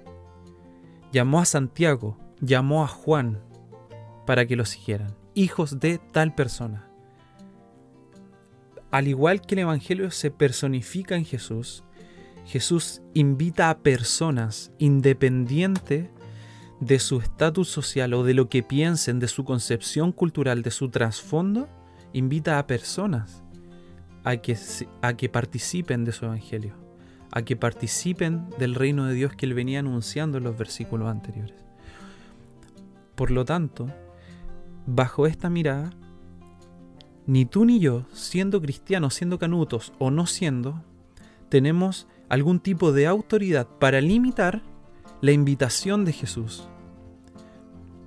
Llamó 1.11 1.40
a 1.40 1.45
Santiago, 1.45 2.17
llamó 2.40 2.85
a 2.85 2.87
Juan 2.87 3.43
para 4.25 4.47
que 4.47 4.55
lo 4.55 4.64
siguieran. 4.64 5.17
Hijos 5.35 5.81
de 5.81 5.99
tal 5.99 6.33
persona. 6.33 6.88
Al 8.93 9.09
igual 9.09 9.40
que 9.40 9.57
el 9.57 9.62
Evangelio 9.62 10.12
se 10.12 10.31
personifica 10.31 11.17
en 11.17 11.25
Jesús, 11.25 11.83
Jesús 12.47 13.02
invita 13.12 13.69
a 13.71 13.79
personas 13.79 14.71
independientes 14.79 16.09
de 16.79 17.00
su 17.00 17.19
estatus 17.19 17.69
social 17.69 18.14
o 18.14 18.23
de 18.23 18.35
lo 18.35 18.49
que 18.49 18.62
piensen, 18.62 19.19
de 19.19 19.26
su 19.26 19.45
concepción 19.45 20.12
cultural, 20.12 20.62
de 20.62 20.71
su 20.71 20.88
trasfondo, 20.88 21.69
invita 22.12 22.61
a 22.61 22.69
personas 22.69 23.43
a 24.23 24.37
que, 24.37 24.57
a 25.02 25.17
que 25.17 25.29
participen 25.29 26.05
de 26.05 26.12
su 26.12 26.26
evangelio, 26.26 26.76
a 27.32 27.42
que 27.42 27.56
participen 27.56 28.50
del 28.58 28.75
reino 28.75 29.06
de 29.06 29.14
Dios 29.14 29.34
que 29.34 29.46
él 29.46 29.54
venía 29.54 29.80
anunciando 29.80 30.38
en 30.38 30.44
los 30.44 30.56
versículos 30.56 31.08
anteriores. 31.08 31.56
Por 33.14 33.30
lo 33.30 33.44
tanto, 33.44 33.88
bajo 34.87 35.26
esta 35.26 35.50
mirada, 35.50 35.90
ni 37.26 37.44
tú 37.44 37.64
ni 37.64 37.78
yo, 37.78 38.06
siendo 38.12 38.60
cristianos, 38.60 39.14
siendo 39.14 39.38
canutos 39.38 39.92
o 39.99 40.10
no 40.10 40.26
siendo, 40.26 40.82
tenemos 41.49 42.08
algún 42.28 42.60
tipo 42.60 42.92
de 42.92 43.06
autoridad 43.06 43.66
para 43.66 44.00
limitar 44.00 44.62
la 45.20 45.32
invitación 45.32 46.04
de 46.04 46.12
Jesús. 46.12 46.68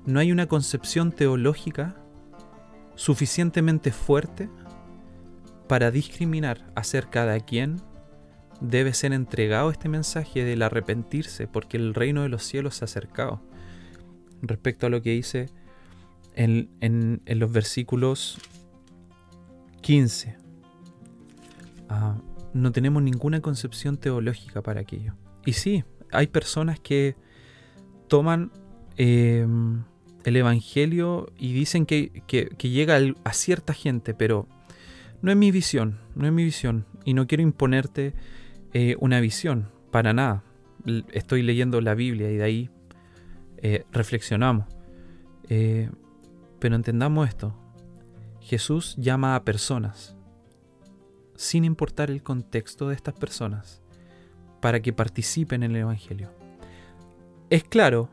No 0.05 0.19
hay 0.19 0.31
una 0.31 0.47
concepción 0.47 1.11
teológica 1.11 1.95
suficientemente 2.95 3.91
fuerte 3.91 4.49
para 5.67 5.91
discriminar 5.91 6.71
acerca 6.75 7.25
de 7.25 7.35
a 7.35 7.39
quién 7.39 7.81
debe 8.63 8.93
ser 8.93 9.11
entregado 9.13 9.69
este 9.69 9.89
mensaje 9.89 10.43
del 10.43 10.61
arrepentirse 10.61 11.47
porque 11.47 11.77
el 11.77 11.93
reino 11.93 12.23
de 12.23 12.29
los 12.29 12.43
cielos 12.43 12.75
se 12.75 12.83
ha 12.83 12.87
acercado. 12.87 13.41
respecto 14.41 14.87
a 14.87 14.89
lo 14.89 15.01
que 15.01 15.11
dice 15.11 15.49
en, 16.35 17.21
los 17.25 17.51
versículos 17.51 18.39
15. 19.81 20.35
Ah, 21.89 22.17
no 22.53 22.71
tenemos 22.71 23.03
ninguna 23.03 23.41
concepción 23.41 23.97
teológica 23.97 24.61
para 24.61 24.81
aquello. 24.81 25.13
Y 25.45 25.53
sí, 25.53 25.83
hay 26.11 26.27
personas 26.27 26.79
que 26.79 27.15
toman 28.07 28.51
em, 28.97 29.83
el 30.23 30.35
Evangelio 30.35 31.31
y 31.37 31.53
dicen 31.53 31.85
que, 31.85 32.23
llega 32.59 32.99
a 33.23 33.33
cierta 33.33 33.73
gente, 33.73 34.13
pero 34.13 34.47
no 35.21 35.31
es 35.31 35.37
mi 35.37 35.51
visión, 35.51 35.99
no 36.15 36.27
es 36.27 36.33
mi 36.33 36.43
visión. 36.43 36.85
Y 37.05 37.13
no 37.13 37.27
quiero 37.27 37.43
imponerte 37.43 38.13
eh, 38.73 38.95
una 38.99 39.19
visión, 39.19 39.69
para 39.91 40.13
nada. 40.13 40.43
Estoy 41.11 41.43
leyendo 41.43 41.79
la 41.79 41.93
Biblia 41.93 42.31
y 42.31 42.37
de 42.37 42.43
ahí 42.43 42.69
eh, 43.57 43.85
reflexionamos. 43.91 44.65
Eh, 45.49 45.89
pero 46.59 46.75
entendamos 46.75 47.27
esto. 47.27 47.55
Jesús 48.41 48.95
llama 48.97 49.35
a 49.35 49.43
personas, 49.43 50.17
sin 51.35 51.63
importar 51.63 52.09
el 52.09 52.23
contexto 52.23 52.89
de 52.89 52.95
estas 52.95 53.13
personas, 53.13 53.81
para 54.59 54.81
que 54.81 54.91
participen 54.91 55.63
en 55.63 55.71
el 55.71 55.81
Evangelio. 55.81 56.31
Es 57.49 57.63
claro 57.63 58.09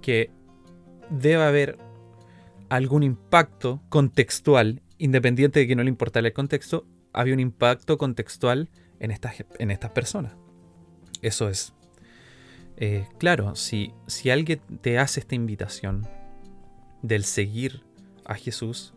que 0.00 0.30
debe 1.10 1.44
haber 1.44 1.78
algún 2.68 3.02
impacto 3.02 3.82
contextual, 3.88 4.82
independiente 4.98 5.60
de 5.60 5.66
que 5.66 5.76
no 5.76 5.82
le 5.82 5.90
importara 5.90 6.26
el 6.26 6.32
contexto, 6.32 6.86
había 7.12 7.34
un 7.34 7.40
impacto 7.40 7.98
contextual 7.98 8.68
en 9.00 9.10
estas, 9.10 9.44
en 9.58 9.70
estas 9.70 9.90
personas. 9.90 10.36
Eso 11.22 11.48
es. 11.48 11.72
Eh, 12.76 13.06
claro, 13.18 13.56
si, 13.56 13.92
si 14.06 14.30
alguien 14.30 14.60
te 14.80 14.98
hace 14.98 15.20
esta 15.20 15.34
invitación 15.34 16.06
del 17.02 17.24
seguir 17.24 17.82
a 18.24 18.34
Jesús, 18.34 18.94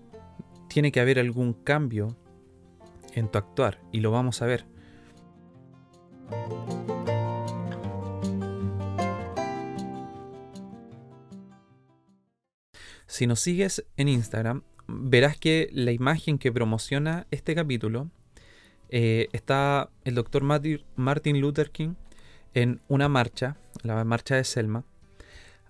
tiene 0.68 0.92
que 0.92 1.00
haber 1.00 1.20
algún 1.20 1.54
cambio 1.54 2.16
en 3.14 3.30
tu 3.30 3.38
actuar 3.38 3.80
y 3.92 4.00
lo 4.00 4.12
vamos 4.12 4.42
a 4.42 4.46
ver. 4.46 4.66
Si 13.08 13.28
nos 13.28 13.42
sigues 13.42 13.86
en 13.98 14.08
Instagram, 14.08 14.64
verás 14.88 15.38
que 15.38 15.70
la 15.74 15.92
imagen 15.92 16.38
que 16.38 16.52
promociona 16.52 17.28
este 17.32 17.54
capítulo 17.56 18.10
eh, 18.92 19.30
está 19.32 19.90
el 20.04 20.16
doctor 20.16 20.44
Martin 20.44 21.42
Luther 21.42 21.72
King 21.72 21.96
en 22.54 22.82
una 22.90 23.08
marcha, 23.08 23.58
la 23.84 24.04
marcha 24.04 24.36
de 24.36 24.44
Selma, 24.44 24.84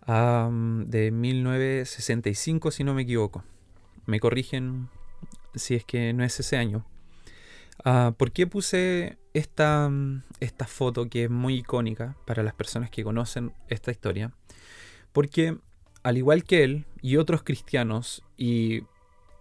de 0.08 1.12
1965, 1.12 2.72
si 2.72 2.84
no 2.84 2.94
me 2.94 3.04
equivoco. 3.04 3.44
Me 4.06 4.20
corrigen 4.20 4.90
si 5.56 5.76
es 5.76 5.86
que 5.86 6.12
no 6.14 6.24
es 6.24 6.40
ese 6.40 6.58
año. 6.58 6.86
Ah, 7.86 8.14
¿Por 8.18 8.32
qué 8.32 8.48
puse 8.48 9.18
esta, 9.34 9.90
esta 10.40 10.66
foto 10.66 11.10
que 11.10 11.26
es 11.26 11.30
muy 11.30 11.60
icónica 11.60 12.18
para 12.26 12.44
las 12.44 12.54
personas 12.54 12.90
que 12.90 13.04
conocen 13.04 13.54
esta 13.70 13.92
historia? 13.92 14.34
Porque 15.14 15.58
al 16.04 16.18
igual 16.18 16.44
que 16.44 16.64
él 16.64 16.86
y 17.02 17.18
otros 17.18 17.44
cristianos, 17.44 18.24
y 18.38 18.84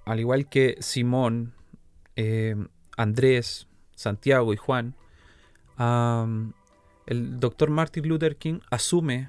al 0.05 0.21
igual 0.21 0.49
que 0.49 0.77
Simón, 0.81 1.55
eh, 2.17 2.57
Andrés, 2.97 3.67
Santiago 4.00 4.54
y 4.54 4.57
Juan, 4.57 4.95
el 7.04 7.38
doctor 7.38 7.69
Martin 7.69 8.09
Luther 8.09 8.37
King 8.37 8.61
asume 8.71 9.28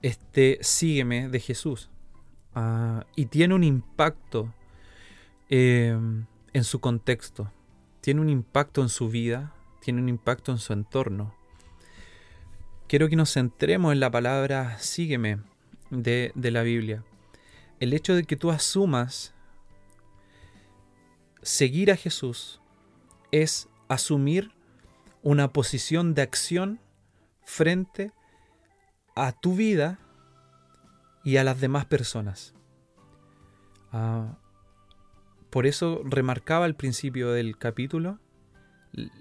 este 0.00 0.56
sígueme 0.62 1.28
de 1.28 1.38
Jesús 1.38 1.90
ah, 2.54 3.04
y 3.14 3.26
tiene 3.26 3.54
un 3.54 3.62
impacto 3.62 4.54
eh, 5.50 5.94
en 6.54 6.64
su 6.64 6.80
contexto, 6.80 7.52
tiene 8.00 8.22
un 8.22 8.30
impacto 8.30 8.80
en 8.80 8.88
su 8.88 9.10
vida, 9.10 9.52
tiene 9.82 10.00
un 10.00 10.08
impacto 10.08 10.50
en 10.50 10.58
su 10.58 10.72
entorno. 10.72 11.34
Quiero 12.88 13.10
que 13.10 13.16
nos 13.16 13.34
centremos 13.34 13.92
en 13.92 14.00
la 14.00 14.10
palabra 14.10 14.78
sígueme 14.78 15.40
de, 15.90 16.32
la 16.34 16.62
Biblia. 16.62 17.04
El 17.80 17.92
hecho 17.92 18.14
de 18.14 18.24
que 18.24 18.36
tú 18.36 18.50
asumas 18.50 19.34
seguir 21.42 21.92
a 21.92 21.96
Jesús 21.96 22.62
es 23.30 23.68
asumir 23.94 24.52
una 25.22 25.52
posición 25.52 26.14
de 26.14 26.22
acción 26.22 26.80
frente 27.44 28.12
a 29.16 29.32
tu 29.32 29.54
vida 29.54 29.98
y 31.24 31.36
a 31.38 31.44
las 31.44 31.60
demás 31.60 31.86
personas. 31.86 32.54
Ah, 33.92 34.38
por 35.50 35.66
eso 35.66 36.02
remarcaba 36.04 36.64
al 36.64 36.74
principio 36.74 37.30
del 37.30 37.56
capítulo 37.56 38.18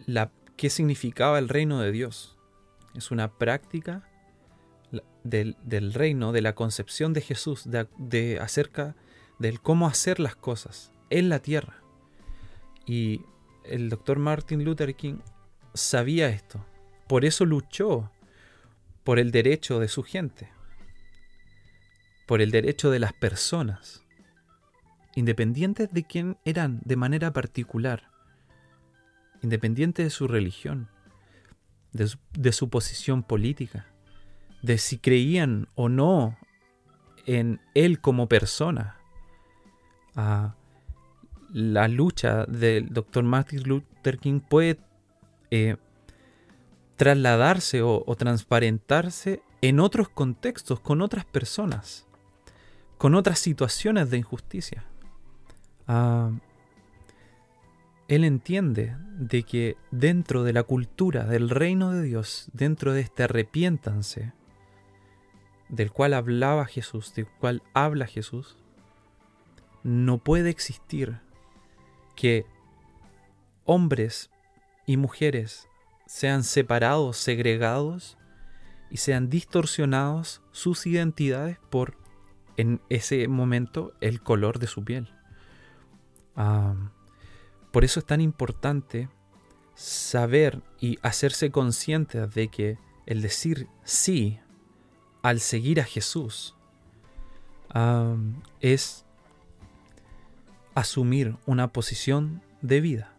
la, 0.05 0.31
qué 0.57 0.69
significaba 0.69 1.39
el 1.39 1.49
reino 1.49 1.79
de 1.79 1.91
Dios. 1.91 2.37
Es 2.95 3.11
una 3.11 3.31
práctica 3.31 4.09
del, 5.23 5.93
reino, 5.93 6.31
de 6.31 6.41
la 6.41 6.55
concepción 6.55 7.13
de 7.13 7.21
Jesús, 7.21 7.63
de, 7.65 8.39
acerca 8.41 8.95
del 9.39 9.61
cómo 9.61 9.87
hacer 9.87 10.19
las 10.19 10.35
cosas 10.35 10.91
en 11.09 11.29
la 11.29 11.39
tierra. 11.39 11.81
Y 12.85 13.21
el 13.65 13.89
doctor 13.89 14.19
Martin 14.19 14.63
Luther 14.63 14.95
King 14.95 15.19
sabía 15.73 16.29
esto. 16.29 16.65
Por 17.07 17.25
eso 17.25 17.45
luchó 17.45 18.11
por 19.03 19.19
el 19.19 19.31
derecho 19.31 19.79
de 19.79 19.87
su 19.87 20.03
gente, 20.03 20.49
por 22.25 22.41
el 22.41 22.51
derecho 22.51 22.89
de 22.89 22.99
las 22.99 23.13
personas, 23.13 24.03
independientes 25.15 25.91
de 25.91 26.03
quién 26.03 26.37
eran 26.45 26.81
de 26.85 26.95
manera 26.95 27.33
particular, 27.33 28.09
independientes 29.41 30.05
de 30.05 30.09
su 30.09 30.27
religión, 30.27 30.89
de 31.91 32.51
su 32.51 32.69
posición 32.69 33.23
política 33.23 33.93
de 34.63 34.77
si 34.77 34.97
creían 34.97 35.67
o 35.75 35.89
no 35.89 36.37
en 37.27 37.61
él 37.75 37.99
como 37.99 38.27
persona. 38.27 38.97
Ah, 40.15 40.55
la 41.53 41.87
lucha 41.87 42.45
del 42.45 42.89
doctor 42.89 43.23
Martin 43.23 43.63
Luther 43.63 44.17
King 44.17 44.39
puede 44.39 44.79
eh, 45.51 45.77
trasladarse 46.95 47.81
o, 47.83 48.03
transparentarse 48.17 49.41
en 49.61 49.79
otros 49.79 50.09
contextos, 50.09 50.79
con 50.79 51.01
otras 51.01 51.25
personas, 51.25 52.07
con 52.97 53.15
otras 53.15 53.39
situaciones 53.39 54.09
de 54.09 54.17
injusticia. 54.17 54.83
Ah, 55.87 56.31
él 58.07 58.23
entiende 58.23 58.97
de 59.17 59.43
que 59.43 59.77
dentro 59.91 60.43
de 60.43 60.53
la 60.53 60.63
cultura 60.63 61.25
del 61.25 61.49
reino 61.49 61.91
de 61.91 62.01
Dios, 62.01 62.49
dentro 62.53 62.93
de 62.93 63.01
este 63.01 63.23
arrepiéntanse, 63.23 64.33
del 65.69 65.91
cual 65.91 66.13
hablaba 66.13 66.65
Jesús, 66.65 67.13
del 67.13 67.27
cual 67.27 67.61
habla 67.73 68.07
Jesús, 68.07 68.57
no 69.83 70.17
puede 70.17 70.49
existir 70.49 71.19
que 72.15 72.45
hombres 73.65 74.29
y 74.85 74.97
mujeres 74.97 75.67
sean 76.05 76.43
separados, 76.43 77.17
segregados 77.17 78.17
y 78.89 78.97
sean 78.97 79.29
distorsionados 79.29 80.41
sus 80.51 80.85
identidades 80.85 81.57
por, 81.69 81.97
en 82.57 82.81
ese 82.89 83.27
momento, 83.27 83.93
el 84.01 84.21
color 84.21 84.59
de 84.59 84.67
su 84.67 84.83
piel. 84.83 85.09
por 87.71 87.83
eso 87.83 87.99
es 87.99 88.05
tan 88.05 88.21
importante 88.21 89.09
saber 89.75 90.61
y 90.79 90.99
hacerse 91.01 91.49
conscientes 91.51 92.33
de 92.33 92.47
que 92.49 92.77
el 93.05 93.21
decir 93.21 93.67
sí 93.83 94.39
al 95.23 95.39
seguir 95.39 95.81
a 95.81 95.83
Jesús 95.83 96.55
es 98.59 99.05
asumir 100.75 101.37
una 101.45 101.71
posición 101.71 102.41
de 102.61 102.81
vida. 102.81 103.13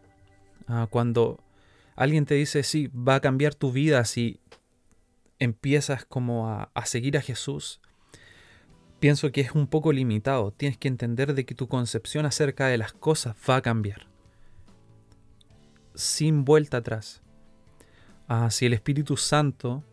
Ah, 0.67 0.87
cuando 0.89 1.39
alguien 1.95 2.25
te 2.25 2.35
dice, 2.35 2.63
sí, 2.63 2.87
va 2.87 3.15
a 3.15 3.19
cambiar 3.19 3.55
tu 3.55 3.71
vida 3.71 4.03
si 4.05 4.39
empiezas 5.39 6.05
como 6.05 6.49
a, 6.49 6.69
a 6.73 6.85
seguir 6.85 7.17
a 7.17 7.21
Jesús, 7.21 7.81
pienso 8.99 9.31
que 9.31 9.41
es 9.41 9.51
un 9.51 9.67
poco 9.67 9.91
limitado. 9.91 10.51
Tienes 10.51 10.77
que 10.77 10.87
entender 10.87 11.33
de 11.33 11.45
que 11.45 11.55
tu 11.55 11.67
concepción 11.67 12.25
acerca 12.25 12.67
de 12.67 12.77
las 12.77 12.93
cosas 12.93 13.35
va 13.49 13.57
a 13.57 13.61
cambiar. 13.61 14.07
Sin 15.93 16.45
vuelta 16.45 16.77
atrás. 16.77 17.21
Ah, 18.27 18.49
si 18.49 18.65
el 18.65 18.73
Espíritu 18.73 19.17
Santo 19.17 19.83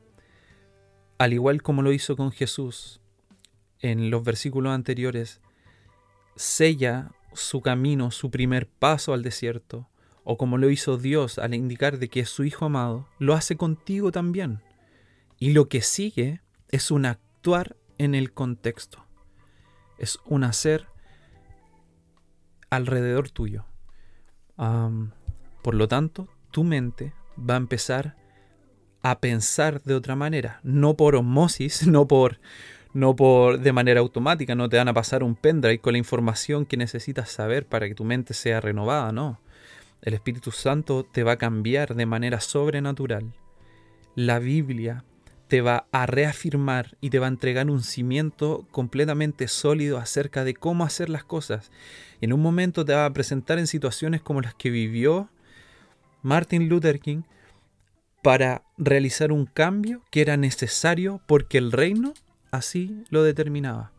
al 1.22 1.33
igual 1.33 1.62
como 1.62 1.83
lo 1.83 1.92
hizo 1.92 2.16
con 2.16 2.33
Jesús 2.33 3.01
en 3.79 4.11
los 4.11 4.25
versículos 4.25 4.72
anteriores, 4.72 5.40
sella 6.35 7.12
su 7.35 7.61
camino, 7.61 8.11
su 8.11 8.31
primer 8.31 8.68
paso 8.68 9.12
al 9.12 9.23
desierto, 9.23 9.88
o 10.25 10.37
como 10.37 10.59
lo 10.59 10.71
hizo 10.71 10.99
Dios 10.99 11.38
al 11.38 11.55
indicar 11.55 11.99
de 11.99 12.09
que 12.09 12.21
es 12.21 12.29
su 12.29 12.45
Hijo 12.45 12.66
amado, 12.66 13.09
lo 13.18 13.35
hace 13.35 13.57
contigo 13.57 14.12
también. 14.12 14.61
Y 15.38 15.53
lo 15.53 15.68
que 15.68 15.83
sigue 15.83 16.40
es 16.68 16.90
un 16.90 17.07
actuar 17.07 17.77
en 17.99 18.14
el 18.14 18.33
contexto. 18.33 19.05
es 19.99 20.18
un 20.25 20.42
hacer 20.42 20.87
alrededor 22.71 23.31
tuyo. 23.31 23.66
por 24.57 25.75
lo 25.75 25.88
tanto, 25.88 26.29
tu 26.51 26.64
mente 26.64 27.12
va 27.38 27.55
a 27.55 27.59
empezar 27.59 28.16
a 29.03 29.21
pensar 29.21 29.83
de 29.83 29.95
otra 29.95 30.16
manera, 30.16 30.61
no 30.62 30.97
por 30.97 31.16
osmosis, 31.16 31.87
no 31.88 32.07
por 32.07 32.40
no 32.94 33.16
por 33.16 33.61
de 33.61 33.72
manera 33.72 34.00
automática, 34.00 34.55
no 34.55 34.68
te 34.68 34.76
van 34.76 34.88
a 34.88 34.94
pasar 34.94 35.22
un 35.22 35.35
pendrive 35.35 35.78
con 35.78 35.92
la 35.92 35.98
información 35.98 36.66
que 36.66 36.76
necesitas 36.76 37.31
saber 37.31 37.66
para 37.66 37.88
que 37.88 37.94
tu 37.94 38.05
mente 38.05 38.35
sea 38.35 38.61
renovada, 38.61 39.12
no. 39.12 39.40
El 40.02 40.14
Espíritu 40.14 40.50
Santo 40.50 41.05
te 41.05 41.22
va 41.22 41.33
a 41.33 41.38
cambiar 41.38 41.94
de 41.94 42.07
manera 42.07 42.40
sobrenatural. 42.40 43.33
La 44.14 44.38
Biblia 44.40 45.05
te 45.52 45.61
va 45.61 45.87
a 45.92 46.07
reafirmar 46.07 46.96
y 47.00 47.11
te 47.11 47.18
va 47.18 47.26
a 47.26 47.28
entregar 47.28 47.70
un 47.70 47.83
cimiento 47.83 48.66
completamente 48.70 49.48
sólido 49.48 49.98
acerca 49.98 50.44
de 50.44 50.55
cómo 50.55 50.85
hacer 50.85 51.09
las 51.09 51.24
cosas. 51.24 51.70
Y 52.20 52.24
en 52.24 52.33
un 52.33 52.40
momento 52.40 52.85
te 52.85 52.94
va 52.94 53.05
a 53.05 53.12
presentar 53.12 53.59
en 53.59 53.66
situaciones 53.66 54.22
como 54.22 54.40
las 54.40 54.55
que 54.55 54.70
vivió 54.70 55.28
Martin 56.22 56.68
Luther 56.68 57.00
King 57.00 57.22
para 58.22 58.62
realizar 58.78 59.31
un 59.31 59.46
cambio 59.46 60.02
que 60.11 60.22
era 60.22 60.37
necesario 60.37 61.20
porque 61.26 61.59
el 61.59 61.70
reino 61.70 62.14
así 62.53 63.05
lo 63.11 63.25
determinaba. 63.25 63.91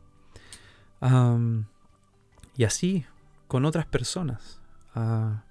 y 2.56 2.64
así 2.64 3.06
con 3.48 3.66
otras 3.66 3.86
personas 3.86 4.62
ah, 4.96 5.44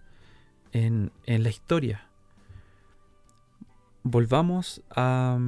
en, 0.73 1.13
en, 1.27 1.43
la 1.43 1.51
historia. 1.51 2.07
Volvamos 4.03 4.83
a 4.91 5.39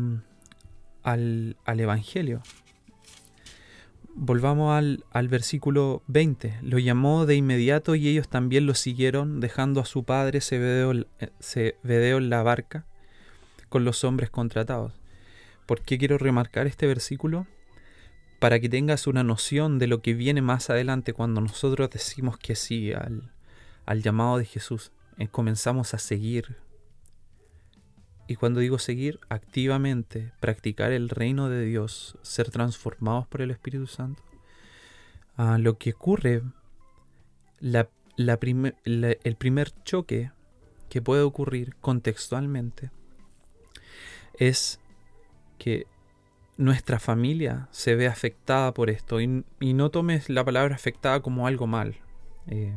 al, 1.05 1.57
Evangelio. 1.67 2.43
Volvamos 4.15 4.75
al, 4.75 5.05
al, 5.11 5.29
versículo 5.29 6.03
20. 6.09 6.59
Lo 6.63 6.79
llamó 6.79 7.27
de 7.27 7.37
inmediato 7.37 7.95
y 7.95 8.09
ellos 8.09 8.29
también 8.29 8.67
lo 8.67 8.75
siguieron, 8.75 9.41
dejando 9.41 9.81
a 9.81 9.85
su 9.85 10.05
padre 10.05 10.39
eh, 10.39 11.31
Zebedeo, 11.41 12.19
en 12.19 12.31
la 12.31 12.43
barca 12.43 12.85
con 13.69 13.85
los 13.85 14.05
hombres 14.05 14.31
contratados. 14.31 14.93
¿Por 15.67 15.83
qué 15.83 15.99
quiero 15.99 16.19
remarcar 16.19 16.67
este 16.67 16.87
versículo? 16.87 17.47
Para 18.39 18.61
que 18.61 18.69
tengas 18.69 19.07
una 19.07 19.23
noción 19.23 19.79
de 19.79 19.87
lo 19.87 20.03
que 20.03 20.15
viene 20.15 20.43
más 20.43 20.69
adelante 20.71 21.13
cuando 21.13 21.41
nosotros 21.41 21.91
decimos 21.91 22.39
que 22.39 22.55
sí 22.55 22.93
al, 22.93 24.03
llamado 24.03 24.39
de 24.39 24.45
Jesús. 24.45 24.93
Eh, 25.17 25.29
comenzamos 25.29 25.95
a 25.95 25.99
seguir 25.99 26.57
y 28.27 28.37
cuando 28.37 28.61
digo 28.61 28.79
seguir 28.79 29.21
activamente, 29.29 30.33
practicar 30.41 30.93
el 30.93 31.11
reino 31.11 31.51
de 31.51 31.65
Dios, 31.65 32.19
ser 32.23 32.51
transformados 32.51 33.27
por 33.27 33.43
el 33.43 33.51
Espíritu 33.51 33.87
Santo, 33.87 34.23
ah, 35.37 35.59
lo 35.59 35.77
que 35.77 35.91
ocurre, 35.91 36.43
el 37.61 39.37
primer 39.39 39.73
choque 39.85 40.33
que 40.89 41.03
puede 41.03 41.23
ocurrir 41.23 41.77
contextualmente 41.77 42.91
es 44.39 44.81
que 45.59 45.87
nuestra 46.57 47.01
familia 47.01 47.69
se 47.71 47.95
ve 47.95 48.07
afectada 48.07 48.73
por 48.75 48.91
esto 48.91 49.21
y, 49.21 49.45
no 49.61 49.91
tomes 49.91 50.29
la 50.31 50.45
palabra 50.45 50.75
afectada 50.75 51.21
como 51.21 51.47
algo 51.47 51.67
mal. 51.67 51.97
Eh, 52.47 52.75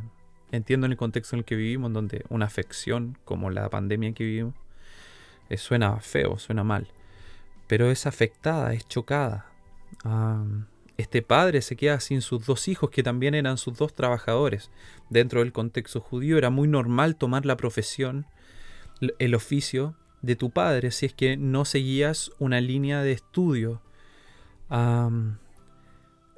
entiendo 0.50 0.86
en 0.86 0.92
el 0.92 0.98
contexto 0.98 1.36
en 1.36 1.40
el 1.40 1.44
que 1.44 1.56
vivimos, 1.56 1.92
donde 1.92 2.24
una 2.28 2.46
afección 2.46 3.18
como 3.24 3.50
la 3.50 3.68
pandemia 3.68 4.12
que 4.12 4.24
vivimos 4.24 4.54
eh, 5.48 5.56
suena 5.56 5.96
feo, 6.00 6.38
suena 6.38 6.64
mal, 6.64 6.88
pero 7.66 7.90
es 7.90 8.06
afectada, 8.06 8.72
es 8.74 8.86
chocada. 8.88 9.46
este 10.96 11.22
padre 11.22 11.62
se 11.62 11.76
queda 11.76 12.00
sin 12.00 12.22
sus 12.22 12.44
dos 12.46 12.66
hijos, 12.68 12.90
que 12.90 13.02
también 13.02 13.34
eran 13.34 13.58
sus 13.58 13.76
dos 13.76 13.94
trabajadores. 13.94 14.70
Dentro 15.10 15.40
del 15.40 15.52
contexto 15.52 16.00
judío 16.00 16.38
era 16.38 16.50
muy 16.50 16.66
normal 16.68 17.16
tomar 17.16 17.46
la 17.46 17.56
profesión, 17.56 18.26
el 19.18 19.34
oficio 19.34 19.94
de 20.22 20.36
tu 20.36 20.50
padre, 20.50 20.90
si 20.90 21.06
es 21.06 21.14
que 21.14 21.36
no 21.36 21.64
seguías 21.64 22.30
una 22.38 22.60
línea 22.60 23.02
de 23.02 23.12
estudio, 23.12 23.80
un 24.70 25.38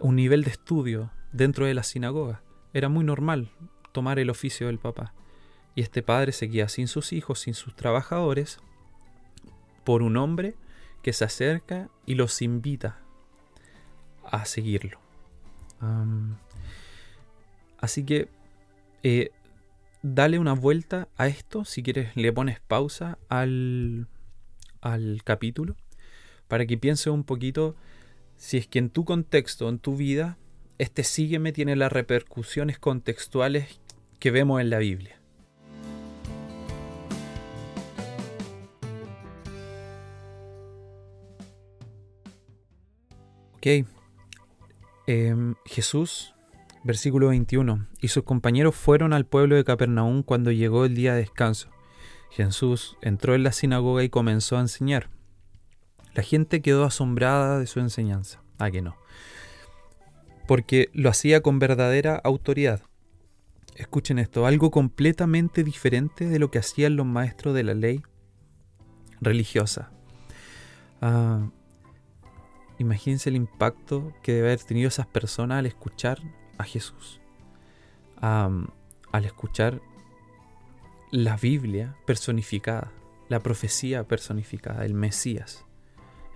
nivel 0.00 0.44
de 0.44 0.50
estudio 0.50 1.10
dentro 1.32 1.66
de 1.66 1.74
la 1.74 1.82
sinagoga. 1.82 2.42
Era 2.72 2.88
muy 2.88 3.04
normal 3.04 3.50
tomar 3.92 4.18
el 4.18 4.30
oficio 4.30 4.66
del 4.68 4.78
papá. 4.78 5.12
Y 5.74 5.82
este 5.82 6.02
padre 6.02 6.32
se 6.32 6.50
queda 6.50 6.68
sin 6.68 6.88
sus 6.88 7.12
hijos, 7.12 7.40
sin 7.40 7.54
sus 7.54 7.74
trabajadores, 7.74 8.58
por 9.84 10.02
un 10.02 10.16
hombre 10.16 10.54
que 11.02 11.12
se 11.12 11.24
acerca 11.24 11.88
y 12.06 12.14
los 12.14 12.42
invita 12.42 12.98
a 14.24 14.44
seguirlo. 14.44 14.98
así 17.80 18.04
que 18.04 18.28
eh, 19.02 19.30
dale 20.02 20.38
una 20.38 20.54
vuelta 20.54 21.08
a 21.16 21.26
esto, 21.26 21.64
si 21.64 21.82
quieres 21.82 22.16
le 22.16 22.32
pones 22.32 22.60
pausa 22.60 23.18
al, 23.28 24.08
al 24.80 25.22
capítulo, 25.24 25.76
para 26.48 26.66
que 26.66 26.78
pienses 26.78 27.08
un 27.08 27.24
poquito 27.24 27.76
si 28.36 28.56
es 28.56 28.66
que 28.66 28.78
en 28.78 28.90
tu 28.90 29.04
contexto, 29.04 29.68
en 29.68 29.78
tu 29.78 29.96
vida, 29.96 30.38
este 30.78 31.04
sígueme 31.04 31.52
tiene 31.52 31.76
las 31.76 31.92
repercusiones 31.92 32.78
contextuales 32.78 33.80
que 34.18 34.30
vemos 34.30 34.60
en 34.60 34.70
la 34.70 34.78
Biblia. 34.78 35.20
Ok. 43.56 43.86
Em, 45.06 45.54
Jesús, 45.66 46.34
versículo 46.84 47.28
21. 47.28 47.86
Y 48.00 48.08
sus 48.08 48.24
compañeros 48.24 48.74
fueron 48.74 49.12
al 49.12 49.26
pueblo 49.26 49.56
de 49.56 49.64
Capernaum 49.64 50.22
cuando 50.22 50.50
llegó 50.50 50.84
el 50.84 50.94
día 50.94 51.14
de 51.14 51.20
descanso. 51.20 51.68
Jesús 52.30 52.96
entró 53.00 53.34
en 53.34 53.42
la 53.42 53.52
sinagoga 53.52 54.02
y 54.02 54.08
comenzó 54.08 54.56
a 54.56 54.60
enseñar. 54.60 55.10
La 56.14 56.22
gente 56.22 56.62
quedó 56.62 56.84
asombrada 56.84 57.58
de 57.58 57.66
su 57.66 57.80
enseñanza. 57.80 58.42
Ah, 58.58 58.70
que 58.70 58.82
no. 58.82 58.96
Porque 60.46 60.90
lo 60.92 61.10
hacía 61.10 61.42
con 61.42 61.58
verdadera 61.58 62.20
autoridad. 62.22 62.82
Escuchen 63.76 64.18
esto, 64.18 64.46
algo 64.46 64.70
completamente 64.70 65.64
diferente 65.64 66.28
de 66.28 66.38
lo 66.38 66.50
que 66.50 66.58
hacían 66.58 66.96
los 66.96 67.06
maestros 67.06 67.54
de 67.54 67.64
la 67.64 67.74
ley 67.74 68.02
religiosa. 69.20 69.90
Ah, 71.00 71.48
Imagínense 72.80 73.28
el 73.28 73.36
impacto 73.36 74.14
que 74.22 74.32
debe 74.32 74.48
haber 74.48 74.64
tenido 74.64 74.88
esas 74.88 75.06
personas 75.06 75.58
al 75.58 75.66
escuchar 75.66 76.18
a 76.60 76.64
Jesús. 76.64 77.20
al 78.20 79.24
escuchar 79.24 79.80
la 81.10 81.36
Biblia 81.36 81.96
personificada, 82.06 82.92
la 83.28 83.40
profecía 83.40 84.04
personificada, 84.04 84.84
el 84.84 84.94
Mesías 84.94 85.64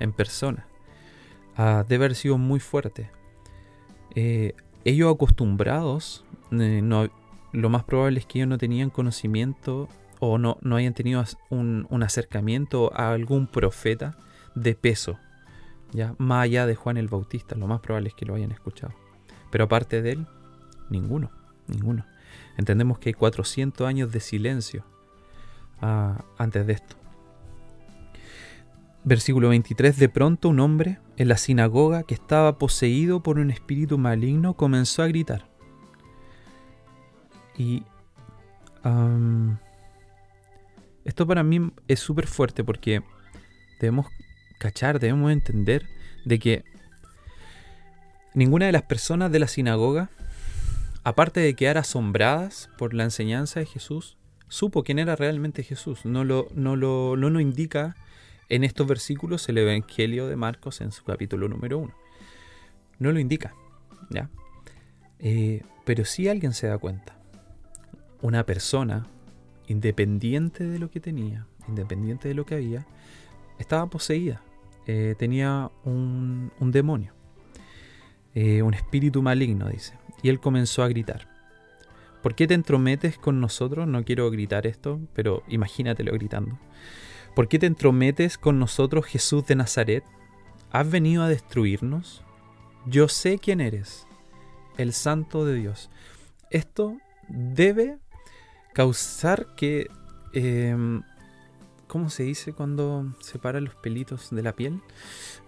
en 0.00 0.12
persona. 0.12 0.66
Debe 1.56 2.06
haber 2.06 2.14
sido 2.14 2.38
muy 2.38 2.58
fuerte. 2.58 3.10
Eh, 4.14 4.54
ellos 4.84 5.14
acostumbrados, 5.14 6.24
eh, 6.50 6.82
lo 7.52 7.70
más 7.70 7.84
probable 7.84 8.18
es 8.18 8.26
que 8.26 8.38
ellos 8.38 8.48
no 8.48 8.58
tenían 8.58 8.90
conocimiento 8.90 9.88
o 10.20 10.38
no, 10.38 10.58
no 10.62 10.76
hayan 10.76 10.94
tenido 10.94 11.22
un, 11.50 11.86
un 11.90 12.02
acercamiento 12.02 12.92
a 12.94 13.12
algún 13.12 13.46
profeta 13.46 14.16
de 14.54 14.74
peso 14.74 15.18
ya 15.94 16.14
más 16.18 16.44
allá 16.44 16.66
de 16.66 16.74
Juan 16.74 16.96
el 16.96 17.08
Bautista, 17.08 17.54
lo 17.54 17.68
más 17.68 17.80
probable 17.80 18.08
es 18.08 18.14
que 18.14 18.26
lo 18.26 18.34
hayan 18.34 18.50
escuchado. 18.50 18.92
Pero 19.54 19.66
aparte 19.66 20.02
de 20.02 20.10
él, 20.10 20.26
ninguno, 20.90 21.30
ninguno. 21.68 22.04
Entendemos 22.56 22.98
que 22.98 23.10
hay 23.10 23.12
400 23.14 23.86
años 23.86 24.10
de 24.10 24.18
silencio 24.18 24.84
ah, 25.80 26.24
antes 26.38 26.66
de 26.66 26.72
esto. 26.72 26.96
Versículo 29.04 29.50
23. 29.50 29.96
De 29.96 30.08
pronto 30.08 30.48
un 30.48 30.58
hombre 30.58 30.98
en 31.16 31.28
la 31.28 31.36
sinagoga 31.36 32.02
que 32.02 32.14
estaba 32.14 32.58
poseído 32.58 33.22
por 33.22 33.38
un 33.38 33.52
espíritu 33.52 33.96
maligno 33.96 34.54
comenzó 34.54 35.04
a 35.04 35.06
gritar. 35.06 35.48
Y 37.56 37.84
esto 41.04 41.28
para 41.28 41.44
mí 41.44 41.72
es 41.86 42.00
súper 42.00 42.26
fuerte 42.26 42.64
porque 42.64 43.04
debemos 43.80 44.06
cachar, 44.58 44.98
debemos 44.98 45.30
entender 45.30 45.86
de 46.24 46.40
que 46.40 46.73
ninguna 48.34 48.66
de 48.66 48.72
las 48.72 48.82
personas 48.82 49.32
de 49.32 49.38
la 49.38 49.48
sinagoga, 49.48 50.10
aparte 51.02 51.40
de 51.40 51.54
quedar 51.54 51.78
asombradas 51.78 52.70
por 52.76 52.94
la 52.94 53.04
enseñanza 53.04 53.60
de 53.60 53.66
Jesús, 53.66 54.16
supo 54.48 54.84
quién 54.84 54.98
era 54.98 55.16
realmente 55.16 55.62
Jesús. 55.62 56.04
No 56.04 56.24
lo, 56.24 56.48
no 56.54 56.76
lo, 56.76 57.16
no 57.16 57.40
indica 57.40 57.96
en 58.48 58.64
estos 58.64 58.86
versículos 58.86 59.48
el 59.48 59.58
Evangelio 59.58 60.26
de 60.26 60.36
Marcos 60.36 60.80
en 60.80 60.92
su 60.92 61.04
capítulo 61.04 61.48
número 61.48 61.78
1. 61.78 61.94
No 62.98 63.12
lo 63.12 63.18
indica, 63.18 63.54
¿ya? 64.10 64.30
Eh, 65.18 65.62
pero 65.84 66.04
si 66.04 66.28
alguien 66.28 66.52
se 66.52 66.66
da 66.66 66.78
cuenta. 66.78 67.16
Una 68.20 68.46
persona, 68.46 69.06
independiente 69.66 70.64
de 70.64 70.78
lo 70.78 70.90
que 70.90 71.00
tenía, 71.00 71.46
independiente 71.68 72.28
de 72.28 72.34
lo 72.34 72.46
que 72.46 72.54
había, 72.54 72.86
estaba 73.58 73.86
poseída, 73.86 74.42
eh, 74.86 75.14
tenía 75.18 75.70
un, 75.84 76.50
demonio. 76.60 77.13
Eh, 78.34 78.62
un 78.62 78.74
espíritu 78.74 79.22
maligno, 79.22 79.68
dice. 79.68 79.94
Y 80.22 80.28
él 80.28 80.40
comenzó 80.40 80.82
a 80.82 80.88
gritar. 80.88 81.28
¿Por 82.22 82.34
qué 82.34 82.46
te 82.46 82.54
entrometes 82.54 83.18
con 83.18 83.40
nosotros? 83.40 83.86
No 83.86 84.04
quiero 84.04 84.30
gritar 84.30 84.66
esto, 84.66 85.00
pero 85.12 85.42
imagínatelo 85.48 86.12
gritando. 86.12 86.58
¿Por 87.34 87.48
qué 87.48 87.58
te 87.58 87.66
entrometes 87.66 88.38
con 88.38 88.58
nosotros, 88.58 89.04
Jesús 89.04 89.46
de 89.46 89.56
Nazaret? 89.56 90.04
¿Has 90.70 90.90
venido 90.90 91.22
a 91.22 91.28
destruirnos? 91.28 92.22
Yo 92.86 93.08
sé 93.08 93.38
quién 93.38 93.60
eres, 93.60 94.06
el 94.78 94.92
Santo 94.92 95.44
de 95.44 95.54
Dios. 95.54 95.90
Esto 96.50 96.96
debe 97.28 97.98
causar 98.72 99.54
que... 99.54 99.88
Em, 100.32 101.02
¿Cómo 101.94 102.10
se 102.10 102.24
dice 102.24 102.52
cuando 102.52 103.06
se 103.20 103.38
paran 103.38 103.66
los 103.66 103.76
pelitos 103.76 104.30
de 104.30 104.42
la 104.42 104.56
piel? 104.56 104.80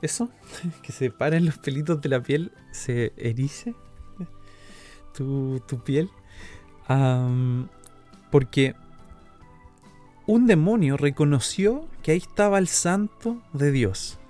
Eso, 0.00 0.30
que 0.84 0.92
se 0.92 1.10
paren 1.10 1.44
los 1.44 1.58
pelitos 1.58 2.00
de 2.00 2.08
la 2.08 2.22
piel, 2.22 2.52
se 2.70 3.12
erice 3.16 3.74
tu, 5.12 5.60
piel. 5.84 6.08
porque 8.30 8.76
un 10.28 10.46
demonio 10.46 10.96
reconoció 10.96 11.88
que 12.04 12.12
ahí 12.12 12.18
estaba 12.18 12.58
el 12.58 12.68
santo 12.68 13.42
de 13.52 13.72
Dios. 13.72 14.20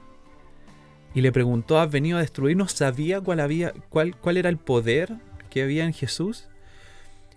Y 1.12 1.20
le 1.20 1.33
preguntó, 1.33 1.79
¿has 1.79 1.90
venido 1.90 2.16
a 2.16 2.22
destruirnos? 2.22 2.72
¿Sabía 2.72 3.20
cuál, 3.20 3.40
había, 3.40 3.74
cuál, 3.90 4.16
cuál 4.16 4.38
era 4.38 4.48
el 4.48 4.57
poder 4.57 5.18
que 5.50 5.62
había 5.62 5.85
en 5.85 5.92
Jesús? 5.92 6.48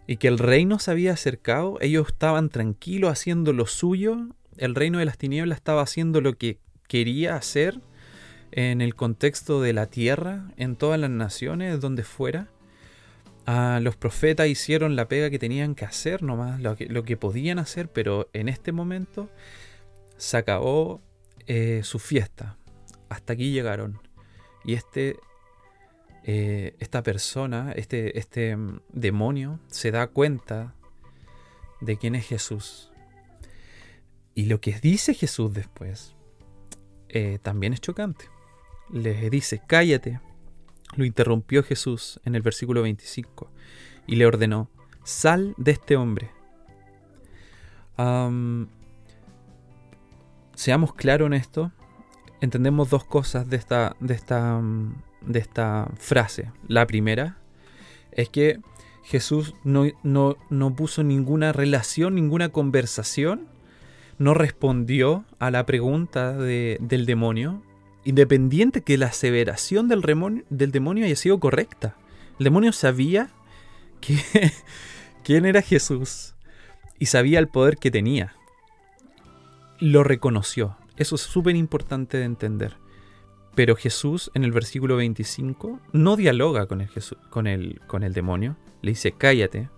Y 0.08 0.16
que 0.16 0.30
el 0.30 0.38
reino 0.38 0.80
se 0.80 0.92
había 0.92 1.12
acercado. 1.12 1.78
Ellos 1.82 2.08
estaban 2.08 2.48
tranquilos 2.48 3.12
haciendo 3.12 3.52
lo 3.52 3.66
suyo. 3.66 4.30
El 4.58 4.76
reino 4.76 5.00
de 5.00 5.06
las 5.06 5.18
tinieblas 5.18 5.58
estaba 5.58 5.82
haciendo 5.82 6.22
lo 6.22 6.38
que 6.38 6.60
quería 6.88 7.36
hacer 7.36 7.80
en 8.52 8.82
el 8.82 8.96
contexto 8.96 9.62
de 9.62 9.74
la 9.74 9.86
tierra, 9.88 10.52
en 10.58 10.76
todas 10.76 11.00
las 11.00 11.10
naciones, 11.10 11.80
donde 11.80 12.04
fuera. 12.04 12.50
Ah, 13.46 13.80
los 13.82 13.96
profetas 13.96 14.48
hicieron 14.48 14.96
la 14.96 15.08
pega 15.08 15.30
que 15.30 15.40
tenían 15.40 15.76
que 15.76 15.86
hacer, 15.86 16.24
nomás 16.24 16.60
lo 16.62 16.76
que, 16.76 16.86
lo 16.88 17.04
que 17.04 17.18
podían 17.18 17.60
hacer, 17.60 17.90
pero 17.90 18.30
en 18.34 18.50
este 18.50 18.72
momento 18.72 19.30
se 20.18 20.38
acabó 20.38 21.02
eh, 21.48 21.82
su 21.84 22.00
fiesta. 22.00 22.58
Hasta 23.10 23.34
aquí 23.34 23.52
llegaron. 23.52 24.00
Y 24.64 24.74
este, 24.74 25.18
eh, 26.24 26.76
esta 26.80 27.02
persona, 27.02 27.72
este, 27.76 28.20
este 28.20 28.56
mm, 28.56 28.82
demonio, 28.94 29.60
se 29.68 29.92
da 29.92 30.08
cuenta 30.08 30.76
de 31.82 31.98
quién 31.98 32.16
es 32.16 32.28
Jesús. 32.28 32.89
Y 34.40 34.46
lo 34.46 34.62
que 34.62 34.80
dice 34.80 35.14
Jesús 35.14 35.54
después 35.54 36.16
eh, 37.10 37.40
también 37.42 37.74
es 37.74 37.82
chocante. 37.82 38.30
Le 38.90 39.30
dice, 39.30 39.62
cállate, 39.68 40.22
lo 40.96 41.04
interrumpió 41.04 41.62
Jesús 41.62 42.22
en 42.24 42.36
el 42.36 42.42
versículo 42.42 42.84
25 42.84 43.52
y 44.08 44.16
le 44.16 44.26
ordenó, 44.26 44.70
sal 45.04 45.56
de 45.58 45.72
este 45.72 45.98
hombre. 45.98 46.32
seamos 50.56 50.94
claros 50.94 51.26
en 51.26 51.34
esto, 51.34 51.74
entendemos 52.40 52.90
dos 52.90 53.04
cosas 53.04 53.50
de 53.50 53.58
esta, 53.58 53.98
de, 54.00 54.14
esta, 54.14 54.62
de 55.20 55.40
esta 55.40 55.92
frase. 55.98 56.54
La 56.66 56.88
primera 56.88 57.40
es 58.14 58.30
que 58.30 58.62
Jesús 59.04 59.54
no, 59.66 59.84
no, 60.02 60.76
puso 60.78 61.04
ninguna 61.04 61.52
relación, 61.52 62.16
ninguna 62.16 62.48
conversación, 62.48 63.59
no 64.20 64.34
respondió 64.34 65.26
a 65.40 65.50
la 65.50 65.66
pregunta 65.66 66.34
del 66.34 67.06
demonio, 67.06 67.64
independiente 68.04 68.82
que 68.82 68.98
la 68.98 69.08
aseveración 69.08 69.88
del, 69.88 70.02
demonio 70.72 71.06
haya 71.06 71.16
sido 71.16 71.40
correcta. 71.40 71.96
El 72.38 72.44
demonio 72.44 72.74
sabía 72.74 73.30
quién 75.24 75.46
era 75.46 75.62
Jesús 75.62 76.36
y 77.00 77.08
sabía 77.08 77.40
el 77.40 77.48
poder 77.48 77.78
que 77.78 77.92
tenía. 77.92 78.36
Lo 79.80 80.04
reconoció. 80.04 80.76
Eso 80.98 81.16
es 81.16 81.22
súper 81.22 81.56
importante 81.56 82.18
de 82.18 82.26
entender. 82.26 82.76
Pero 83.56 83.78
Jesús 83.78 84.32
en 84.34 84.44
el 84.44 84.52
versículo 84.52 84.98
25 84.98 85.80
no 85.94 86.18
dialoga 86.18 86.68
con, 86.68 86.82
el, 87.48 87.82
con 87.88 88.04
el 88.04 88.14
demonio. 88.14 88.58
Le 88.82 88.92
dice, 88.92 89.14
cállate. 89.14 89.70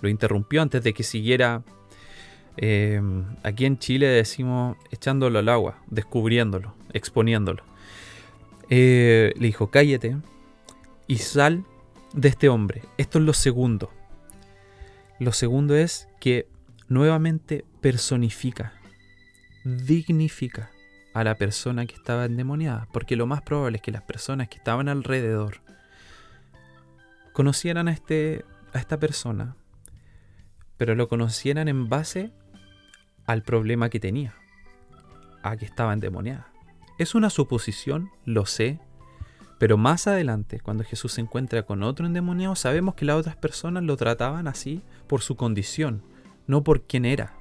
Lo 0.00 0.08
interrumpió 0.08 0.62
antes 0.62 0.82
de 0.82 0.94
que 0.94 1.02
siguiera 1.02 1.62
eh, 2.56 3.00
aquí 3.42 3.66
en 3.66 3.78
Chile 3.78 4.06
decimos 4.06 4.76
echándolo 4.90 5.38
al 5.38 5.48
agua, 5.48 5.78
descubriéndolo, 5.88 6.74
exponiéndolo. 6.92 7.62
Eh, 8.68 9.32
le 9.36 9.46
dijo, 9.46 9.70
cállate 9.70 10.16
y 11.06 11.18
sal 11.18 11.64
de 12.12 12.28
este 12.28 12.48
hombre. 12.48 12.82
Esto 12.96 13.18
es 13.18 13.24
lo 13.24 13.32
segundo. 13.32 13.90
Lo 15.18 15.32
segundo 15.32 15.76
es 15.76 16.08
que 16.20 16.48
nuevamente 16.88 17.64
personifica, 17.80 18.72
dignifica 19.64 20.70
a 21.14 21.24
la 21.24 21.36
persona 21.36 21.86
que 21.86 21.94
estaba 21.94 22.26
endemoniada. 22.26 22.88
Porque 22.92 23.16
lo 23.16 23.26
más 23.26 23.42
probable 23.42 23.76
es 23.76 23.82
que 23.82 23.92
las 23.92 24.02
personas 24.02 24.48
que 24.48 24.58
estaban 24.58 24.88
alrededor 24.88 25.60
conocieran 27.32 27.88
a, 27.88 27.92
este, 27.92 28.44
a 28.72 28.78
esta 28.78 28.98
persona, 28.98 29.56
pero 30.76 30.94
lo 30.94 31.08
conocieran 31.08 31.68
en 31.68 31.88
base 31.88 32.32
al 33.26 33.42
problema 33.42 33.88
que 33.88 34.00
tenía, 34.00 34.34
a 35.42 35.56
que 35.56 35.64
estaba 35.64 35.92
endemoniada. 35.92 36.52
Es 36.98 37.14
una 37.14 37.30
suposición, 37.30 38.10
lo 38.24 38.46
sé, 38.46 38.80
pero 39.58 39.76
más 39.76 40.06
adelante, 40.06 40.60
cuando 40.60 40.84
Jesús 40.84 41.12
se 41.12 41.20
encuentra 41.20 41.64
con 41.64 41.82
otro 41.82 42.06
endemoniado, 42.06 42.54
sabemos 42.54 42.94
que 42.94 43.04
las 43.04 43.16
otras 43.16 43.36
personas 43.36 43.82
lo 43.82 43.96
trataban 43.96 44.48
así 44.48 44.82
por 45.06 45.22
su 45.22 45.36
condición, 45.36 46.02
no 46.46 46.62
por 46.62 46.82
quién 46.82 47.04
era, 47.04 47.34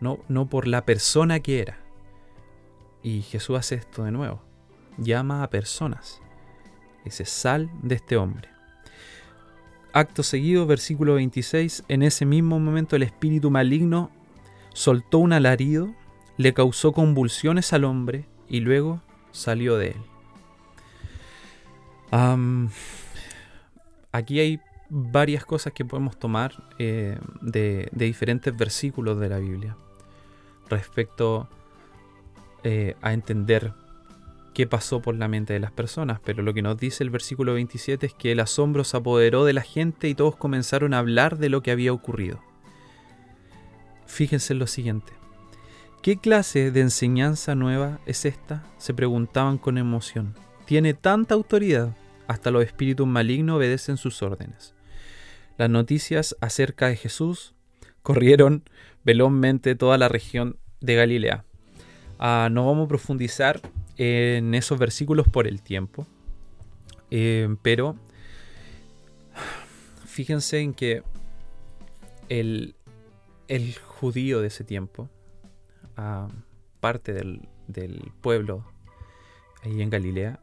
no, 0.00 0.20
no 0.28 0.48
por 0.48 0.66
la 0.66 0.84
persona 0.84 1.40
que 1.40 1.60
era. 1.60 1.78
Y 3.02 3.22
Jesús 3.22 3.58
hace 3.58 3.76
esto 3.76 4.04
de 4.04 4.12
nuevo, 4.12 4.42
llama 4.98 5.42
a 5.42 5.50
personas, 5.50 6.20
dice, 7.04 7.24
sal 7.24 7.70
de 7.82 7.94
este 7.94 8.16
hombre. 8.16 8.50
Acto 9.92 10.22
seguido, 10.22 10.66
versículo 10.66 11.14
26, 11.14 11.84
en 11.88 12.02
ese 12.02 12.24
mismo 12.26 12.60
momento 12.60 12.96
el 12.96 13.02
espíritu 13.02 13.50
maligno 13.50 14.10
soltó 14.72 15.18
un 15.18 15.32
alarido, 15.32 15.94
le 16.36 16.54
causó 16.54 16.92
convulsiones 16.92 17.72
al 17.72 17.84
hombre 17.84 18.26
y 18.48 18.60
luego 18.60 19.02
salió 19.32 19.76
de 19.76 19.88
él. 19.88 19.96
aquí 24.12 24.40
hay 24.40 24.60
varias 24.88 25.44
cosas 25.44 25.72
que 25.72 25.84
podemos 25.84 26.18
tomar 26.18 26.52
eh, 26.78 27.18
de, 27.40 27.88
diferentes 27.92 28.56
versículos 28.56 29.20
de 29.20 29.28
la 29.28 29.38
Biblia 29.38 29.76
respecto 30.68 31.48
eh, 32.64 32.96
a 33.00 33.12
entender 33.12 33.72
qué 34.52 34.66
pasó 34.66 35.00
por 35.00 35.14
la 35.14 35.28
mente 35.28 35.52
de 35.52 35.60
las 35.60 35.70
personas, 35.70 36.20
pero 36.24 36.42
lo 36.42 36.52
que 36.52 36.62
nos 36.62 36.76
dice 36.76 37.04
el 37.04 37.10
versículo 37.10 37.54
27 37.54 38.06
es 38.06 38.14
que 38.14 38.32
el 38.32 38.40
asombro 38.40 38.82
se 38.84 38.96
apoderó 38.96 39.44
de 39.44 39.52
la 39.52 39.62
gente 39.62 40.08
y 40.08 40.14
todos 40.14 40.36
comenzaron 40.36 40.92
a 40.92 40.98
hablar 40.98 41.38
de 41.38 41.48
lo 41.48 41.62
que 41.62 41.70
había 41.70 41.92
ocurrido. 41.92 42.40
Fíjense 44.10 44.54
en 44.54 44.58
lo 44.58 44.66
siguiente. 44.66 45.12
¿Qué 46.02 46.16
clase 46.16 46.72
de 46.72 46.80
enseñanza 46.80 47.54
nueva 47.54 48.00
es 48.06 48.24
esta? 48.24 48.64
Se 48.76 48.92
preguntaban 48.92 49.56
con 49.56 49.78
emoción. 49.78 50.34
Tiene 50.66 50.94
tanta 50.94 51.36
autoridad, 51.36 51.96
hasta 52.26 52.50
los 52.50 52.64
espíritus 52.64 53.06
malignos 53.06 53.56
obedecen 53.56 53.96
sus 53.96 54.20
órdenes. 54.20 54.74
Las 55.58 55.70
noticias 55.70 56.36
acerca 56.40 56.88
de 56.88 56.96
Jesús 56.96 57.54
corrieron 58.02 58.64
velozmente 59.04 59.76
toda 59.76 59.96
la 59.96 60.08
región 60.08 60.58
de 60.80 60.96
Galilea. 60.96 61.44
Ah, 62.18 62.48
no 62.50 62.66
vamos 62.66 62.86
a 62.86 62.88
profundizar 62.88 63.60
en 63.96 64.54
esos 64.54 64.76
versículos 64.78 65.28
por 65.28 65.46
el 65.46 65.62
tiempo, 65.62 66.04
eh, 67.12 67.48
pero 67.62 67.96
fíjense 70.04 70.58
en 70.58 70.74
que 70.74 71.04
el, 72.28 72.74
el 73.50 73.76
judío 73.76 74.40
de 74.40 74.46
ese 74.46 74.62
tiempo, 74.62 75.10
parte 76.78 77.12
del, 77.12 78.12
pueblo 78.20 78.64
ahí 79.64 79.82
en 79.82 79.90
Galilea, 79.90 80.40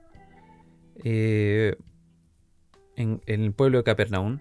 eh, 1.05 1.77
en, 2.97 3.21
el 3.25 3.53
pueblo 3.53 3.77
de 3.77 3.85
Capernaum, 3.85 4.39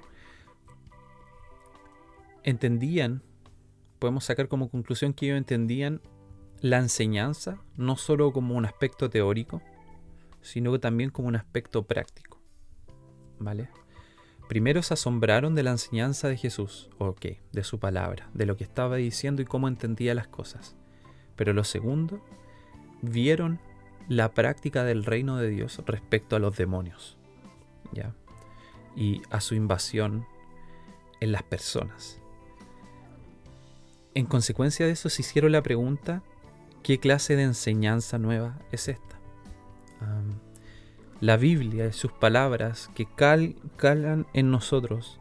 entendían, 2.42 3.22
podemos 4.00 4.24
sacar 4.24 4.48
como 4.48 4.68
conclusión 4.68 5.12
que 5.12 5.26
ellos 5.26 5.38
entendían 5.38 6.00
la 6.61 6.79
enseñanza 6.79 7.62
no 7.76 7.96
solo 7.96 8.33
como 8.33 8.57
un 8.57 8.64
aspecto 8.64 9.09
teórico, 9.09 9.62
sino 10.40 10.76
también 10.81 11.11
como 11.11 11.29
un 11.29 11.37
aspecto 11.37 11.85
práctico. 11.87 12.40
¿Vale? 13.38 13.68
Primero 14.49 14.83
se 14.83 14.95
asombraron 14.95 15.55
de 15.55 15.63
la 15.63 15.73
enseñanza 15.73 16.29
de 16.29 16.37
Jesús, 16.37 16.89
o 16.99 17.15
qué, 17.15 17.41
de 17.53 17.65
su 17.65 17.81
palabra, 17.81 18.31
de 18.33 18.47
lo 18.47 18.57
que 18.57 18.65
estaba 18.65 18.97
diciendo 18.97 19.43
y 19.43 19.45
cómo 19.45 19.67
entendía 19.67 20.15
las 20.15 20.29
cosas. 20.29 20.77
Pero 21.35 21.53
lo 21.53 21.65
segundo, 21.65 22.25
vieron 23.03 23.61
la 24.09 24.33
práctica 24.33 24.85
del 24.85 25.05
reino 25.05 25.37
de 25.37 25.49
Dios 25.49 25.83
respecto 25.87 26.37
a 26.37 26.39
los 26.39 26.57
demonios. 26.57 27.19
¿ya? 27.93 28.15
Y 28.95 29.23
a 29.31 29.41
su 29.41 29.55
invasión 29.55 30.27
en 31.21 31.33
las 31.33 31.43
personas. 31.43 32.21
En 34.15 34.27
consecuencia 34.27 34.87
de 34.87 34.93
eso 34.93 35.09
se 35.09 35.23
hicieron 35.23 35.53
la 35.53 35.63
pregunta, 35.63 36.23
¿qué 36.83 36.99
clase 36.99 37.37
de 37.37 37.43
enseñanza 37.43 38.17
nueva 38.19 38.59
es 38.73 38.89
esta? 38.89 39.19
La 41.20 41.37
Biblia 41.37 41.87
y 41.87 41.92
sus 41.92 42.12
palabras 42.12 42.90
que 42.94 43.07
calan 43.07 44.26
en 44.35 44.50
nosotros 44.50 45.18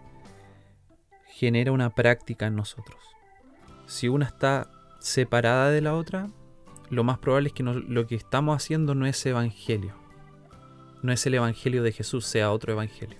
genera 1.27 1.71
una 1.71 1.91
práctica 1.91 2.47
en 2.47 2.55
nosotros. 2.55 3.01
Si 3.85 4.07
una 4.07 4.25
está 4.25 4.69
separada 4.99 5.69
de 5.69 5.81
la 5.81 5.93
otra, 5.93 6.27
lo 6.89 7.03
más 7.03 7.19
probable 7.19 7.49
es 7.49 7.53
que 7.53 7.63
lo 7.63 8.07
que 8.07 8.15
estamos 8.15 8.55
haciendo 8.55 8.95
no 8.95 9.05
es 9.05 9.25
evangelio. 9.25 9.93
No 11.01 11.11
es 11.11 11.25
el 11.25 11.35
evangelio 11.35 11.83
de 11.83 11.91
Jesús, 11.91 12.25
sea 12.25 12.51
otro 12.51 12.73
evangelio. 12.73 13.17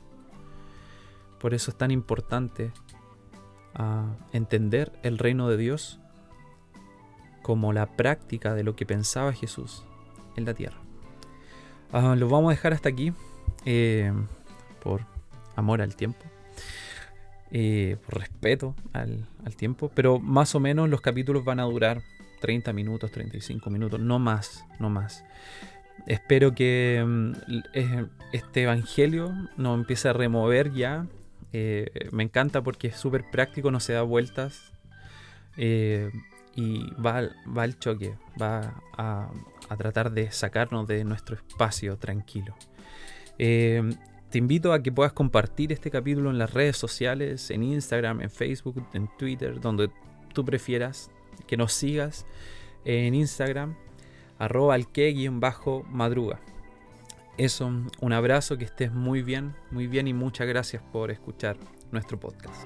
Por 1.39 1.53
eso 1.53 1.71
es 1.71 1.77
tan 1.77 1.91
importante 1.91 2.71
ah, 3.73 4.15
entender 4.31 4.91
el 5.03 5.17
reino 5.17 5.49
de 5.49 5.57
Dios 5.57 5.99
como 7.43 7.73
la 7.73 7.95
práctica 7.95 8.55
de 8.55 8.63
lo 8.63 8.75
que 8.75 8.85
pensaba 8.85 9.33
Jesús 9.33 9.83
en 10.35 10.45
la 10.45 10.53
tierra. 10.53 10.84
Ah, 11.91 12.15
lo 12.17 12.27
vamos 12.27 12.49
a 12.49 12.55
dejar 12.55 12.73
hasta 12.73 12.89
aquí 12.89 13.13
eh, 13.65 14.11
por 14.81 15.01
amor 15.55 15.81
al 15.81 15.95
tiempo. 15.95 16.23
Eh, 17.51 17.97
por 18.05 18.19
respeto 18.19 18.75
al, 18.91 19.27
tiempo, 19.55 19.89
pero 19.93 20.19
más 20.19 20.55
o 20.55 20.59
menos 20.59 20.89
los 20.89 20.99
capítulos 20.99 21.45
van 21.45 21.59
a 21.59 21.63
durar 21.63 22.01
30 22.41 22.73
minutos, 22.73 23.11
35 23.11 23.69
minutos, 23.69 23.99
no 23.99 24.19
más, 24.19 24.65
no 24.79 24.89
más. 24.89 25.23
Espero 26.05 26.53
que 26.53 27.03
mm, 27.05 27.31
este 28.33 28.63
evangelio 28.63 29.33
nos 29.55 29.79
empiece 29.79 30.09
a 30.09 30.13
remover 30.13 30.73
ya. 30.73 31.05
Eh, 31.53 32.09
me 32.11 32.23
encanta 32.23 32.61
porque 32.61 32.87
es 32.87 32.97
súper 32.97 33.23
práctico, 33.31 33.71
no 33.71 33.79
se 33.79 33.93
da 33.93 34.01
vueltas 34.01 34.73
y 36.55 36.91
va, 36.93 37.29
va 37.55 37.63
al 37.63 37.77
choque, 37.77 38.17
va 38.41 38.81
a, 38.97 39.29
a 39.69 39.77
tratar 39.77 40.11
de 40.11 40.31
sacarnos 40.31 40.87
de 40.87 41.03
nuestro 41.03 41.35
espacio 41.35 41.97
tranquilo. 41.97 42.55
Eh, 43.37 43.83
te 44.29 44.37
invito 44.37 44.73
a 44.73 44.81
que 44.81 44.91
puedas 44.91 45.13
compartir 45.13 45.71
este 45.71 45.91
capítulo 45.91 46.29
en 46.29 46.37
las 46.37 46.53
redes 46.53 46.77
sociales, 46.77 47.49
en 47.51 47.63
Instagram, 47.63 48.21
en 48.21 48.29
Facebook, 48.29 48.85
en 48.93 49.09
Twitter, 49.17 49.59
donde 49.59 49.89
tú 50.33 50.43
prefieras, 50.43 51.09
que 51.47 51.57
nos 51.57 51.73
sigas 51.73 52.25
en 52.83 53.13
Instagram, 53.15 53.75
arroba 54.37 54.75
al 54.75 54.87
bajo 55.31 55.83
madruga. 55.89 56.39
Eso, 57.37 57.71
un 58.01 58.13
abrazo, 58.13 58.57
que 58.57 58.65
estés 58.65 58.91
muy 58.91 59.21
bien, 59.21 59.55
muy 59.71 59.87
bien 59.87 60.07
y 60.07 60.13
muchas 60.13 60.47
gracias 60.47 60.81
por 60.91 61.11
escuchar 61.11 61.57
nuestro 61.91 62.19
podcast. 62.19 62.65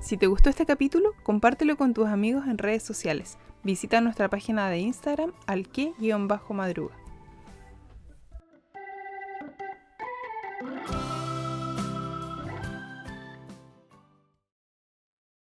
Si 0.00 0.16
te 0.16 0.26
gustó 0.26 0.50
este 0.50 0.66
capítulo, 0.66 1.14
compártelo 1.22 1.76
con 1.76 1.94
tus 1.94 2.06
amigos 2.06 2.46
en 2.46 2.58
redes 2.58 2.82
sociales 2.82 3.38
Visita 3.64 4.00
nuestra 4.00 4.30
página 4.30 4.70
de 4.70 4.78
Instagram 4.78 5.32
al 5.46 5.68
que-madruga. 5.68 6.94